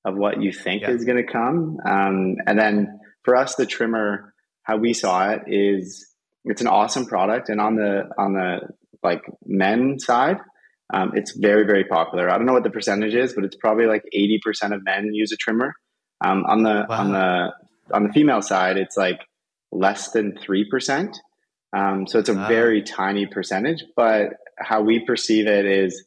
[0.05, 0.91] of what you think yeah.
[0.91, 1.79] is going to come.
[1.87, 4.33] Um, and then for us, the trimmer,
[4.63, 6.07] how we saw it is
[6.45, 7.51] it's an awesome product.
[7.51, 8.61] And on the, on the
[9.03, 10.39] like men side,
[10.93, 12.31] um, it's very, very popular.
[12.31, 15.33] I don't know what the percentage is, but it's probably like 80% of men use
[15.33, 15.75] a trimmer.
[16.25, 17.01] Um, on the wow.
[17.01, 17.55] on the
[17.95, 19.21] on the female side, it's like
[19.73, 21.17] less than three percent.
[21.77, 22.49] Um, so it's a wow.
[22.49, 23.85] very tiny percentage.
[23.95, 26.05] But how we perceive it is,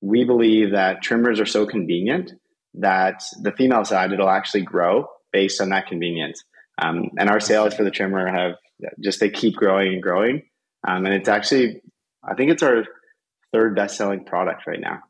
[0.00, 2.32] we believe that trimmers are so convenient
[2.74, 6.44] that the female side it'll actually grow based on that convenience.
[6.80, 8.52] Um, and our sales for the trimmer have
[9.02, 10.42] just they keep growing and growing.
[10.86, 11.82] Um, and it's actually,
[12.22, 12.84] I think it's our
[13.52, 15.00] third best selling product right now.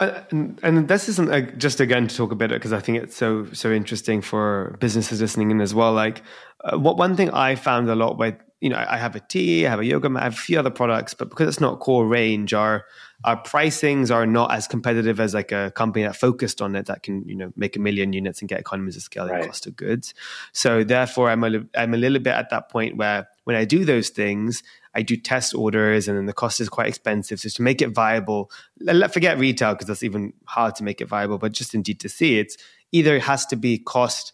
[0.00, 3.02] Uh, and, and, this isn't uh, just again to talk about it because I think
[3.02, 5.92] it's so so interesting for businesses listening in as well.
[5.92, 6.22] Like,
[6.64, 9.66] uh, what one thing I found a lot with you know I have a tea,
[9.66, 11.80] I have a yoga mat, I have a few other products, but because it's not
[11.80, 12.84] core range, our
[13.24, 17.02] our pricings are not as competitive as like a company that focused on it that
[17.02, 19.40] can you know make a million units and get economies of scale right.
[19.40, 20.14] and cost of goods.
[20.52, 23.84] So therefore, I'm a I'm a little bit at that point where when I do
[23.84, 24.62] those things,
[24.94, 27.40] I do test orders, and then the cost is quite expensive.
[27.40, 31.08] So to make it viable, let forget retail because that's even hard to make it
[31.08, 31.38] viable.
[31.38, 32.56] But just in D2C, it's
[32.92, 34.32] either it has to be cost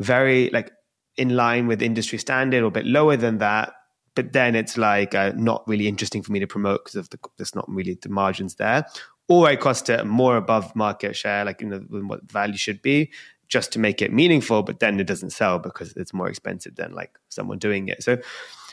[0.00, 0.72] very like
[1.16, 3.74] in line with industry standard or a bit lower than that.
[4.14, 7.18] But then it's like uh, not really interesting for me to promote because of the
[7.36, 8.86] there's not really the margins there.
[9.28, 13.10] Or I cost it more above market share, like you know what value should be,
[13.48, 14.62] just to make it meaningful.
[14.62, 18.02] But then it doesn't sell because it's more expensive than like someone doing it.
[18.02, 18.18] So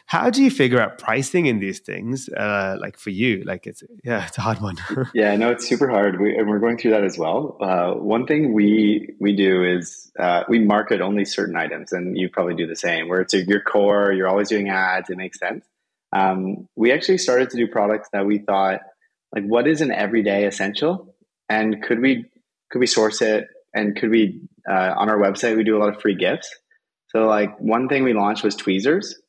[0.08, 2.30] How do you figure out pricing in these things?
[2.30, 4.78] Uh, like for you, like it's yeah, it's a hard one.
[5.16, 6.22] yeah, no, it's super hard.
[6.22, 7.58] We, and we're going through that as well.
[7.60, 12.30] Uh, one thing we we do is uh, we market only certain items, and you
[12.30, 13.10] probably do the same.
[13.10, 15.10] Where it's your core, you're always doing ads.
[15.10, 15.66] It makes sense.
[16.14, 18.82] Um, we actually started to do products that we thought
[19.34, 21.16] like what is an everyday essential,
[21.50, 22.26] and could we
[22.70, 24.40] could we source it, and could we
[24.70, 26.54] uh, on our website we do a lot of free gifts.
[27.08, 29.20] So like one thing we launched was tweezers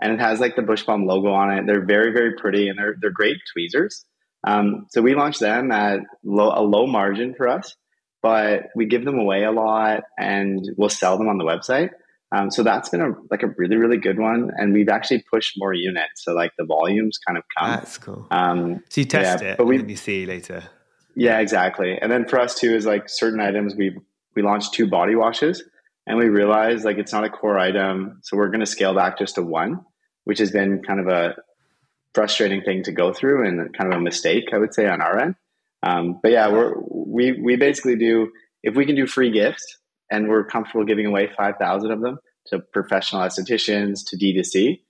[0.00, 1.66] and it has like the Bush Balm logo on it.
[1.66, 4.04] They're very, very pretty and they're, they're great tweezers.
[4.46, 7.74] Um, so we launched them at low, a low margin for us,
[8.22, 11.90] but we give them away a lot and we'll sell them on the website.
[12.32, 15.54] Um, so that's been a like a really really good one, and we've actually pushed
[15.56, 16.24] more units.
[16.24, 17.70] So like the volumes kind of come.
[17.70, 18.26] That's cool.
[18.32, 20.64] Um, so you test yeah, it, but we you see later.
[21.14, 21.96] Yeah, exactly.
[22.00, 23.96] And then for us too is like certain items we
[24.34, 25.62] we launched two body washes
[26.06, 29.18] and we realized like it's not a core item so we're going to scale back
[29.18, 29.80] just to one
[30.24, 31.34] which has been kind of a
[32.14, 35.18] frustrating thing to go through and kind of a mistake i would say on our
[35.18, 35.34] end.
[35.82, 39.78] Um, but yeah we're we we basically do if we can do free gifts
[40.10, 44.80] and we're comfortable giving away 5000 of them to professional estheticians to d2c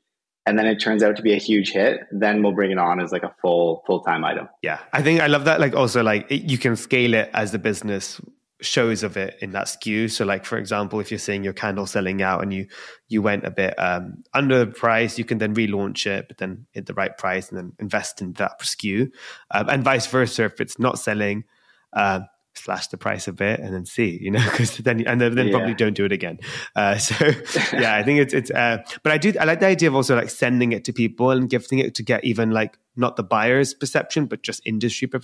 [0.47, 3.01] and then it turns out to be a huge hit then we'll bring it on
[3.01, 4.49] as like a full full-time item.
[4.63, 4.79] Yeah.
[4.93, 8.21] I think i love that like also like you can scale it as the business
[8.61, 10.11] shows of it in that SKU.
[10.11, 12.67] So, like for example, if you're seeing your candle selling out and you
[13.09, 16.67] you went a bit um, under the price, you can then relaunch it, but then
[16.71, 19.11] hit the right price and then invest in that SKU,
[19.51, 20.45] um, and vice versa.
[20.45, 21.45] If it's not selling,
[21.93, 22.27] um,
[22.59, 25.47] slash the price a bit and then see, you know, because then and then, then
[25.49, 25.53] yeah.
[25.53, 26.39] probably don't do it again.
[26.75, 27.15] Uh, so
[27.73, 28.51] yeah, I think it's it's.
[28.51, 31.31] Uh, but I do I like the idea of also like sending it to people
[31.31, 35.21] and gifting it to get even like not the buyer's perception, but just industry per-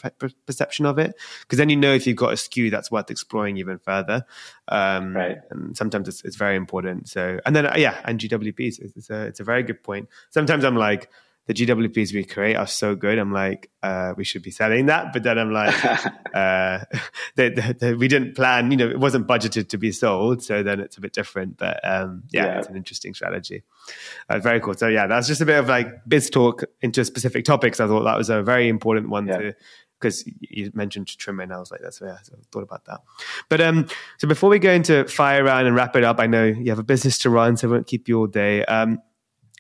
[0.47, 1.14] perception of it.
[1.40, 4.25] Because then you know if you've got a SKU that's worth exploring even further.
[4.68, 5.38] Um, right.
[5.51, 7.09] And sometimes it's, it's very important.
[7.09, 10.09] So and then uh, yeah, and GWPs it's a it's a very good point.
[10.31, 11.11] Sometimes I'm like
[11.46, 13.18] the GWPs we create are so good.
[13.18, 15.12] I'm like, uh, we should be selling that.
[15.12, 15.74] But then I'm like,
[16.35, 16.85] uh,
[17.35, 20.42] they, they, they, we didn't plan, you know, it wasn't budgeted to be sold.
[20.42, 21.59] So then it's a bit different.
[21.59, 23.64] But um, yeah, yeah, it's an interesting strategy.
[24.28, 24.74] Uh, very cool.
[24.74, 27.81] So yeah, that's just a bit of like biz talk into specific topics.
[27.81, 29.38] I thought that was a very important one yeah.
[29.38, 29.55] to,
[30.00, 31.50] because you mentioned trimming.
[31.50, 33.00] I was like, that's yeah, so I thought about that.
[33.48, 33.87] But um,
[34.18, 36.78] so before we go into fire round and wrap it up, I know you have
[36.78, 38.64] a business to run, so I won't keep you all day.
[38.64, 39.00] Um,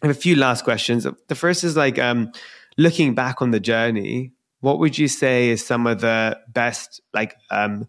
[0.02, 1.06] I have a few last questions.
[1.28, 2.32] The first is like um,
[2.76, 4.32] looking back on the journey.
[4.60, 7.86] What would you say is some of the best like um,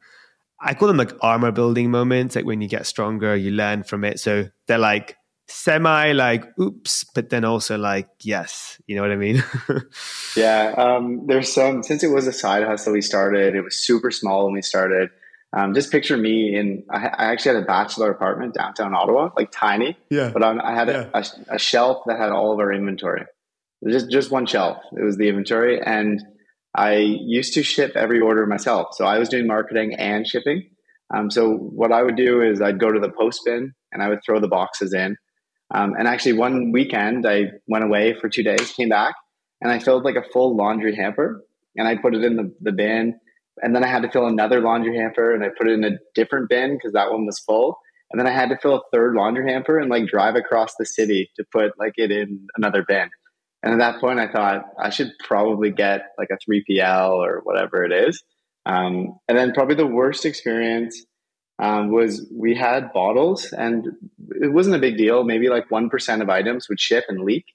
[0.60, 4.04] I call them like armor building moments, like when you get stronger, you learn from
[4.04, 4.19] it.
[4.19, 9.15] So they're like semi like oops, but then also like yes, you know what I
[9.15, 9.43] mean?
[10.38, 13.56] yeah, um, there's some since it was a side hustle we started.
[13.56, 15.10] It was super small when we started.
[15.55, 16.83] Um, just picture me in.
[16.89, 19.95] I, I, actually had a bachelor apartment downtown Ottawa, like tiny.
[20.09, 20.31] Yeah.
[20.33, 21.09] But on, I had yeah.
[21.13, 23.25] a, a, a, shelf that had all of our inventory.
[23.87, 24.77] Just just one shelf.
[24.97, 26.23] It was the inventory, and
[26.75, 28.95] I used to ship every order myself.
[28.95, 30.69] So I was doing marketing and shipping.
[31.13, 34.09] Um, so what I would do is I'd go to the post bin and I
[34.09, 35.17] would throw the boxes in.
[35.73, 39.13] Um, and actually, one weekend I went away for two days, came back,
[39.61, 41.43] and I filled like a full laundry hamper,
[41.75, 43.19] and I put it in the, the bin
[43.61, 45.97] and then I had to fill another laundry hamper and I put it in a
[46.15, 47.77] different bin because that one was full.
[48.11, 50.85] And then I had to fill a third laundry hamper and like drive across the
[50.85, 53.09] city to put like it in another bin.
[53.63, 57.83] And at that point, I thought I should probably get like a 3PL or whatever
[57.83, 58.23] it is.
[58.65, 61.03] Um, and then probably the worst experience
[61.59, 63.87] um, was we had bottles and
[64.41, 65.23] it wasn't a big deal.
[65.23, 67.45] Maybe like 1% of items would ship and leak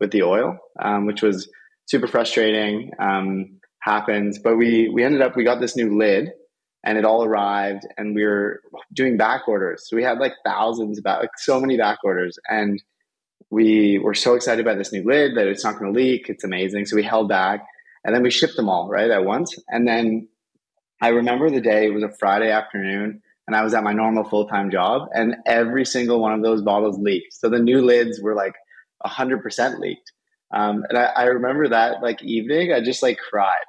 [0.00, 1.48] with the oil, um, which was
[1.86, 2.90] super frustrating.
[2.98, 4.38] Um, happens.
[4.38, 6.32] But we we ended up we got this new lid
[6.84, 9.88] and it all arrived and we were doing back orders.
[9.88, 12.82] So we had like thousands about like so many back orders and
[13.50, 16.28] we were so excited by this new lid that it's not going to leak.
[16.28, 16.86] It's amazing.
[16.86, 17.64] So we held back
[18.04, 19.56] and then we shipped them all right at once.
[19.68, 20.28] And then
[21.00, 24.24] I remember the day, it was a Friday afternoon and I was at my normal
[24.24, 27.34] full time job and every single one of those bottles leaked.
[27.34, 28.54] So the new lids were like
[29.06, 30.12] 100% leaked.
[30.54, 33.64] Um, and I, I remember that like evening, I just like cried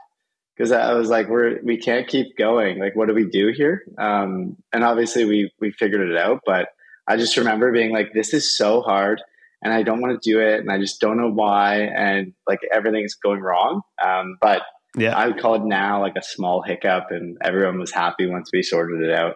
[0.55, 2.79] because I was like, we're we can't keep going.
[2.79, 3.83] Like, what do we do here?
[3.97, 6.41] Um, and obviously, we we figured it out.
[6.45, 6.69] But
[7.07, 9.21] I just remember being like, this is so hard,
[9.61, 12.59] and I don't want to do it, and I just don't know why, and like
[12.71, 13.81] everything's going wrong.
[14.03, 14.61] Um, but
[14.97, 18.49] yeah, I would call it now like a small hiccup, and everyone was happy once
[18.53, 19.35] we sorted it out.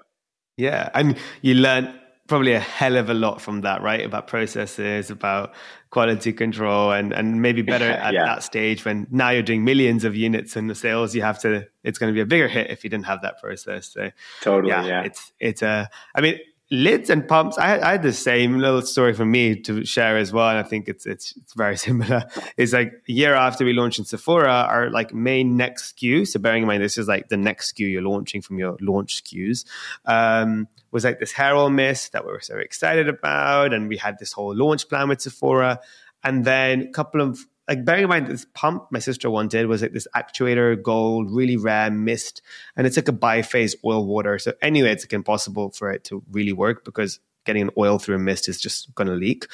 [0.58, 1.94] Yeah, and you learned
[2.30, 4.06] probably a hell of a lot from that, right?
[4.06, 5.54] About processes, about
[5.90, 8.26] quality control, and and maybe better at yeah.
[8.26, 11.68] that stage when now you're doing millions of units in the sales, you have to.
[11.84, 13.92] It's going to be a bigger hit if you didn't have that process.
[13.92, 14.12] So
[14.42, 15.04] totally, yeah, yeah.
[15.04, 15.90] it's it's a.
[16.16, 16.40] I mean,
[16.72, 17.58] lids and pumps.
[17.58, 20.64] I, I, had the same little story for me to share as well, and I
[20.64, 22.24] think it's it's it's very similar.
[22.58, 26.28] It's like a year after we launched in Sephora, our like main next SKU.
[26.28, 29.24] So bearing in mind this is like the next SKU you're launching from your launch
[29.24, 29.66] SKUs.
[30.06, 33.98] Um, was like this hair oil mist that we were so excited about, and we
[33.98, 35.80] had this whole launch plan with Sephora.
[36.24, 39.84] And then a couple of like bearing in mind this pump my sister wanted was
[39.84, 42.42] like this actuator gold, really rare mist,
[42.76, 44.40] and it's like a biphase oil water.
[44.40, 48.16] So anyway, it's like impossible for it to really work because getting an oil through
[48.16, 49.48] a mist is just going to leak.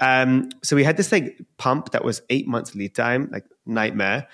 [0.00, 4.28] Um, so we had this like pump that was eight months lead time, like nightmare.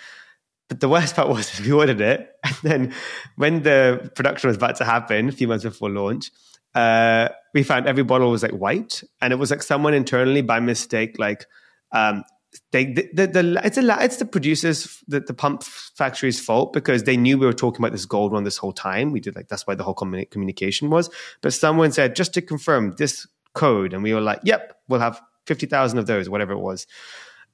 [0.68, 2.94] But the worst part was we ordered it, and then
[3.36, 6.30] when the production was about to happen, a few months before launch,
[6.74, 10.60] uh, we found every bottle was like white, and it was like someone internally by
[10.60, 11.46] mistake like
[11.92, 12.24] um,
[12.72, 17.04] they the, the, the, it's a it's the producers the, the pump factory's fault because
[17.04, 19.12] they knew we were talking about this gold one this whole time.
[19.12, 21.10] We did like that's why the whole communication was.
[21.40, 25.20] But someone said just to confirm this code and we were like yep we'll have
[25.46, 26.86] 50,000 of those whatever it was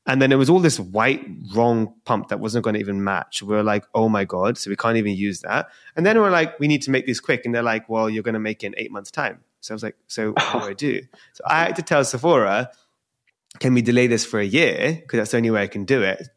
[0.06, 1.24] and then it was all this white
[1.54, 4.70] wrong pump that wasn't going to even match we are like oh my god so
[4.70, 7.44] we can't even use that and then we're like we need to make these quick
[7.44, 9.74] and they're like well you're going to make it in eight months time so i
[9.74, 11.00] was like so what do i do
[11.32, 12.70] so i had to tell sephora
[13.60, 14.98] can we delay this for a year?
[15.00, 16.28] Because that's the only way I can do it.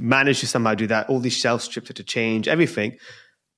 [0.00, 1.08] Manage to somehow do that.
[1.08, 2.96] All these shelf strips had to change, everything.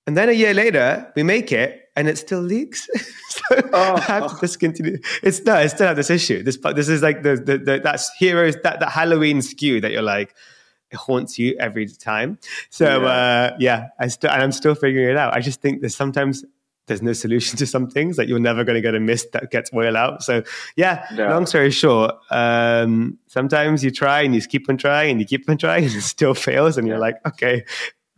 [0.08, 2.88] And then a year later, we make it and it still leaks.
[3.28, 3.42] so
[3.74, 5.00] oh, I have to discontinue.
[5.22, 6.42] It's no, I still have this issue.
[6.42, 10.00] This this is like the, the, the that's heroes that that Halloween SKU that you're
[10.00, 10.34] like
[10.90, 12.38] it haunts you every time.
[12.70, 15.34] So yeah, uh, yeah I still and I'm still figuring it out.
[15.34, 16.42] I just think there's sometimes
[16.86, 19.50] there's no solution to some things that you're never going to get a mist that
[19.50, 20.22] gets oil out.
[20.22, 20.42] So
[20.76, 25.26] yeah, long story short, um, sometimes you try and you keep on trying and you
[25.26, 27.66] keep on trying and it still fails and you're like, okay,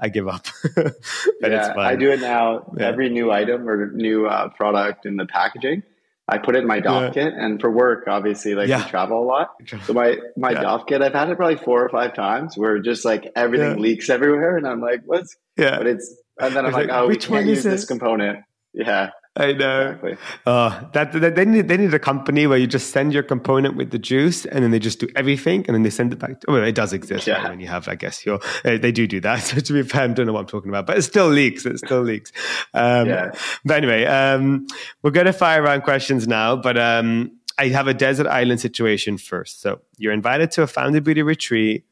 [0.01, 0.47] I give up.
[0.75, 0.95] but
[1.43, 2.73] yeah, I do it now.
[2.77, 2.87] Yeah.
[2.87, 5.83] Every new item or new uh, product in the packaging,
[6.27, 7.25] I put it in my Dopp yeah.
[7.25, 7.35] kit.
[7.35, 8.85] And for work, obviously, like yeah.
[8.85, 9.55] we travel a lot.
[9.85, 10.63] So my my yeah.
[10.63, 14.09] Dopp kit, I've had it probably four or five times where just like everything leaks
[14.09, 15.37] everywhere, and I'm like, what's?
[15.57, 15.77] Yeah.
[15.77, 18.45] But it's and then I'm like, like, oh, we can't use this component.
[18.73, 19.11] Yeah.
[19.41, 19.81] I know.
[19.81, 20.17] Exactly.
[20.47, 23.77] Uh, that, that, they need they need a company where you just send your component
[23.77, 26.41] with the juice, and then they just do everything, and then they send it back.
[26.41, 27.43] To, well, it does exist yeah.
[27.43, 29.41] right, when you have, I guess, your uh, they do do that.
[29.51, 31.67] So to be fair, I don't know what I'm talking about, but it still leaks.
[31.67, 32.31] It still leaks.
[32.75, 33.33] Um, yeah.
[33.65, 34.67] But anyway, um,
[35.03, 39.19] we're going to fire around questions now, but um, I have a desert island situation
[39.19, 39.61] first.
[39.61, 41.85] So you're invited to a Founded Beauty retreat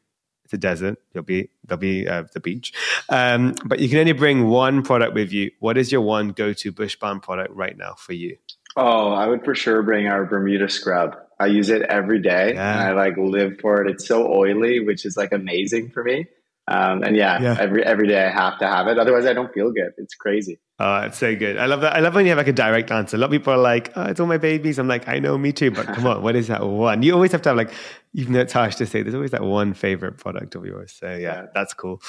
[0.50, 0.98] the desert.
[1.12, 2.72] You'll be there'll be uh, the beach,
[3.08, 5.50] um, but you can only bring one product with you.
[5.60, 8.38] What is your one go-to Bush Balm product right now for you?
[8.76, 11.16] Oh, I would for sure bring our Bermuda scrub.
[11.40, 12.72] I use it every day, yeah.
[12.72, 13.90] and I like live for it.
[13.90, 16.26] It's so oily, which is like amazing for me.
[16.68, 18.98] Um, and yeah, yeah, every every day I have to have it.
[18.98, 19.92] Otherwise, I don't feel good.
[19.96, 20.60] It's crazy.
[20.78, 21.56] Oh, it's so good.
[21.56, 21.96] I love that.
[21.96, 23.16] I love when you have like a direct answer.
[23.16, 25.38] A lot of people are like, "Oh, it's all my babies." I'm like, "I know,
[25.38, 27.02] me too." But come on, what is that one?
[27.02, 27.72] You always have to have like,
[28.12, 30.92] even though it's harsh to say, there's always that one favorite product of yours.
[30.92, 32.02] So yeah, that's cool.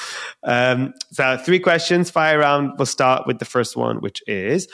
[0.43, 2.74] Um, so three questions, fire round.
[2.78, 4.68] We'll start with the first one, which is,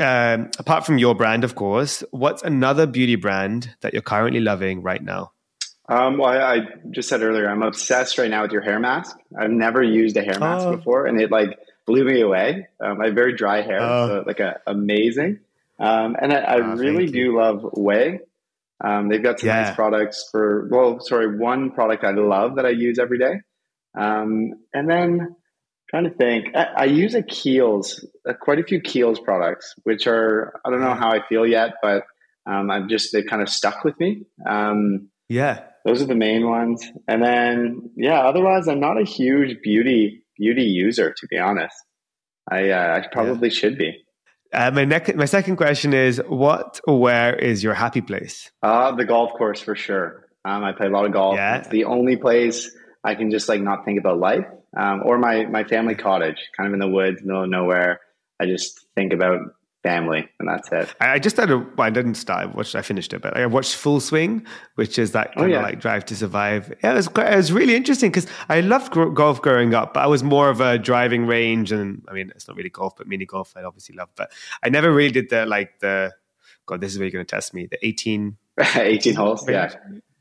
[0.00, 4.82] um, apart from your brand, of course, what's another beauty brand that you're currently loving
[4.82, 5.32] right now?
[5.92, 9.14] Um, well, I, I, just said earlier, I'm obsessed right now with your hair mask.
[9.38, 10.76] I've never used a hair mask oh.
[10.76, 12.68] before, and it like blew me away.
[12.82, 14.08] Um, I have very dry hair, oh.
[14.08, 15.40] so like a, amazing.
[15.78, 18.20] Um, and I, I oh, really do love Ouai.
[18.82, 19.64] Um, they've got some yeah.
[19.64, 20.66] nice products for.
[20.70, 23.40] Well, sorry, one product I love that I use every day,
[23.94, 25.36] um, and then
[25.90, 26.56] trying to think.
[26.56, 30.80] I, I use a Kiehl's, uh, quite a few Kiehl's products, which are I don't
[30.80, 32.04] know how I feel yet, but
[32.46, 34.24] um, I've just they kind of stuck with me.
[34.48, 36.86] Um, yeah, those are the main ones.
[37.08, 41.76] And then, yeah, otherwise, I'm not a huge beauty beauty user, to be honest.
[42.50, 43.54] I uh, I probably yeah.
[43.54, 44.04] should be.
[44.52, 48.50] Uh, my next, my second question is: What or where is your happy place?
[48.62, 50.26] Uh, the golf course for sure.
[50.44, 51.36] Um, I play a lot of golf.
[51.36, 51.58] Yeah.
[51.58, 52.70] It's the only place
[53.04, 54.46] I can just like not think about life.
[54.76, 58.00] Um, or my my family cottage, kind of in the woods, middle of nowhere.
[58.40, 59.38] I just think about
[59.82, 60.94] family, and that's it.
[61.00, 61.76] I just started.
[61.76, 62.42] Well, I didn't start.
[62.42, 62.74] I watched.
[62.74, 65.58] I finished it, but I watched Full Swing, which is that oh, kind oh, yeah.
[65.58, 66.72] of like Drive to Survive.
[66.82, 70.00] Yeah, it was quite, it was really interesting because I loved golf growing up, but
[70.00, 73.06] I was more of a driving range, and I mean, it's not really golf, but
[73.06, 73.52] mini golf.
[73.56, 76.12] I obviously love, but I never really did the like the.
[76.64, 77.66] God, this is where you're going to test me.
[77.66, 78.36] The 18,
[78.76, 79.74] 18 holes, yeah.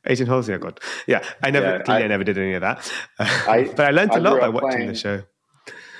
[0.07, 0.79] 18 holes, yeah, God.
[1.05, 2.91] Yeah, I never, yeah, I, I, never did any of that.
[3.19, 5.23] I, but I learned a lot by watching playing, the show.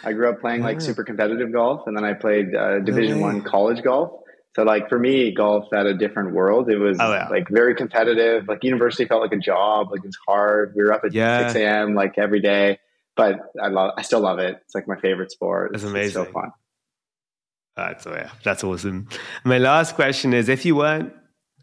[0.04, 3.42] I grew up playing like super competitive golf, and then I played uh, Division One
[3.42, 4.12] college golf.
[4.56, 6.70] So like for me, golf had a different world.
[6.70, 7.30] It was oh, yeah.
[7.30, 8.48] like very competitive.
[8.48, 9.92] Like university felt like a job.
[9.92, 10.74] Like it's hard.
[10.76, 11.48] We were up at yeah.
[11.48, 11.96] six a.m.
[11.96, 12.80] like every day.
[13.16, 13.94] But I love.
[13.98, 14.58] I still love it.
[14.66, 15.72] It's like my favorite sport.
[15.74, 16.22] It's, it's amazing.
[16.22, 16.52] It's so fun.
[17.78, 19.08] That's oh yeah, that's awesome.
[19.46, 21.14] My last question is: If you weren't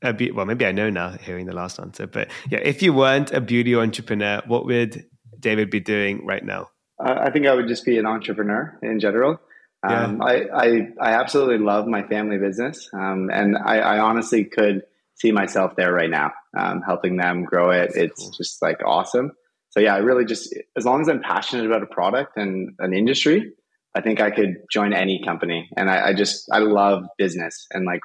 [0.02, 2.92] a be- well, maybe I know now hearing the last answer, but yeah, if you
[2.92, 5.04] weren't a beauty entrepreneur, what would
[5.38, 6.68] David be doing right now?
[7.02, 9.40] Uh, I think I would just be an entrepreneur in general.
[9.86, 10.24] Um, yeah.
[10.24, 14.82] I, I, I absolutely love my family business, um, and I, I, honestly could
[15.14, 17.92] see myself there right now, um, helping them grow it.
[17.94, 18.32] That's it's cool.
[18.32, 19.30] just like awesome.
[19.70, 22.92] So yeah, I really just as long as I'm passionate about a product and an
[22.92, 23.52] industry,
[23.94, 25.68] I think I could join any company.
[25.76, 28.00] And I, I just I love business and like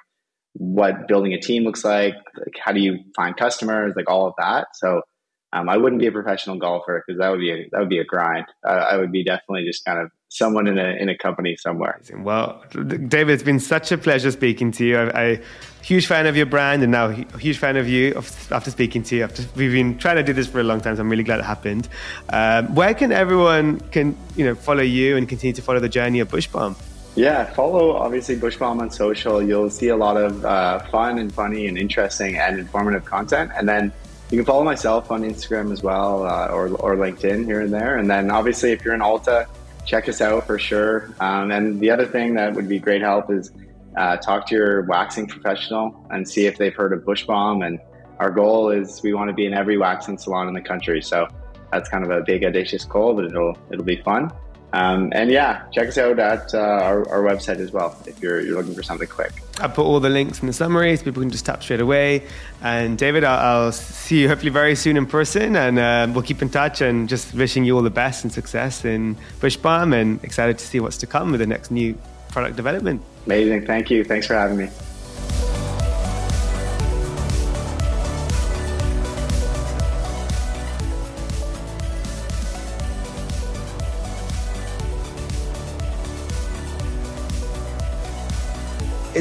[0.53, 4.33] what building a team looks like, like how do you find customers, like all of
[4.37, 4.67] that.
[4.73, 5.01] So
[5.53, 7.99] um, I wouldn't be a professional golfer because that would be a, that would be
[7.99, 8.45] a grind.
[8.65, 12.01] Uh, I would be definitely just kind of someone in a in a company somewhere.
[12.17, 14.97] Well, David, it's been such a pleasure speaking to you.
[14.97, 15.41] I, I
[15.83, 18.15] huge fan of your brand, and now a huge fan of you
[18.51, 19.23] after speaking to you.
[19.25, 21.39] After, we've been trying to do this for a long time, so I'm really glad
[21.39, 21.87] it happened.
[22.29, 26.19] Um, where can everyone can you know follow you and continue to follow the journey
[26.19, 26.75] of Bush Balm?
[27.15, 29.39] Yeah, follow obviously Bush Balm on social.
[29.39, 33.69] You'll see a lot of uh, fun and funny and interesting and informative content, and
[33.69, 33.93] then
[34.31, 37.97] you can follow myself on Instagram as well uh, or, or LinkedIn here and there.
[37.97, 39.47] And then obviously, if you're in Ulta,
[39.85, 41.13] check us out for sure.
[41.19, 43.51] Um, and the other thing that would be great help is
[43.97, 47.61] uh, talk to your waxing professional and see if they've heard of Bush Balm.
[47.61, 47.79] And
[48.19, 51.01] our goal is we want to be in every waxing salon in the country.
[51.01, 51.27] So
[51.71, 54.31] that's kind of a big audacious goal, but it'll it'll be fun.
[54.73, 58.41] Um, and yeah, check us out at uh, our, our, website as well if you're,
[58.41, 59.31] you're looking for something quick.
[59.59, 62.27] I'll put all the links in the summary so people can just tap straight away.
[62.63, 66.41] And David, I'll, I'll see you hopefully very soon in person and uh, we'll keep
[66.41, 70.23] in touch and just wishing you all the best and success in Bush Balm and
[70.23, 71.95] excited to see what's to come with the next new
[72.29, 72.99] product development.
[73.27, 73.67] Amazing.
[73.67, 74.03] Thank you.
[74.03, 74.69] Thanks for having me.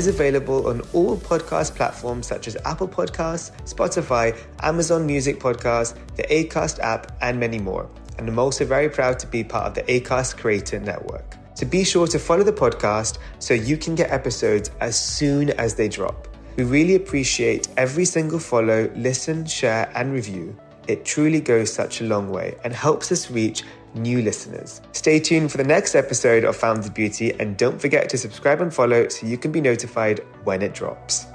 [0.02, 6.24] Is available on all podcast platforms such as Apple Podcasts, Spotify, Amazon Music Podcasts, the
[6.24, 7.88] Acast app, and many more.
[8.18, 11.36] And I'm also very proud to be part of the Acast Creator Network.
[11.54, 15.76] So be sure to follow the podcast so you can get episodes as soon as
[15.76, 16.26] they drop.
[16.56, 20.56] We really appreciate every single follow, listen, share, and review.
[20.88, 23.62] It truly goes such a long way and helps us reach
[23.94, 24.80] new listeners.
[24.92, 28.72] Stay tuned for the next episode of Founded Beauty and don't forget to subscribe and
[28.72, 31.26] follow so you can be notified when it drops.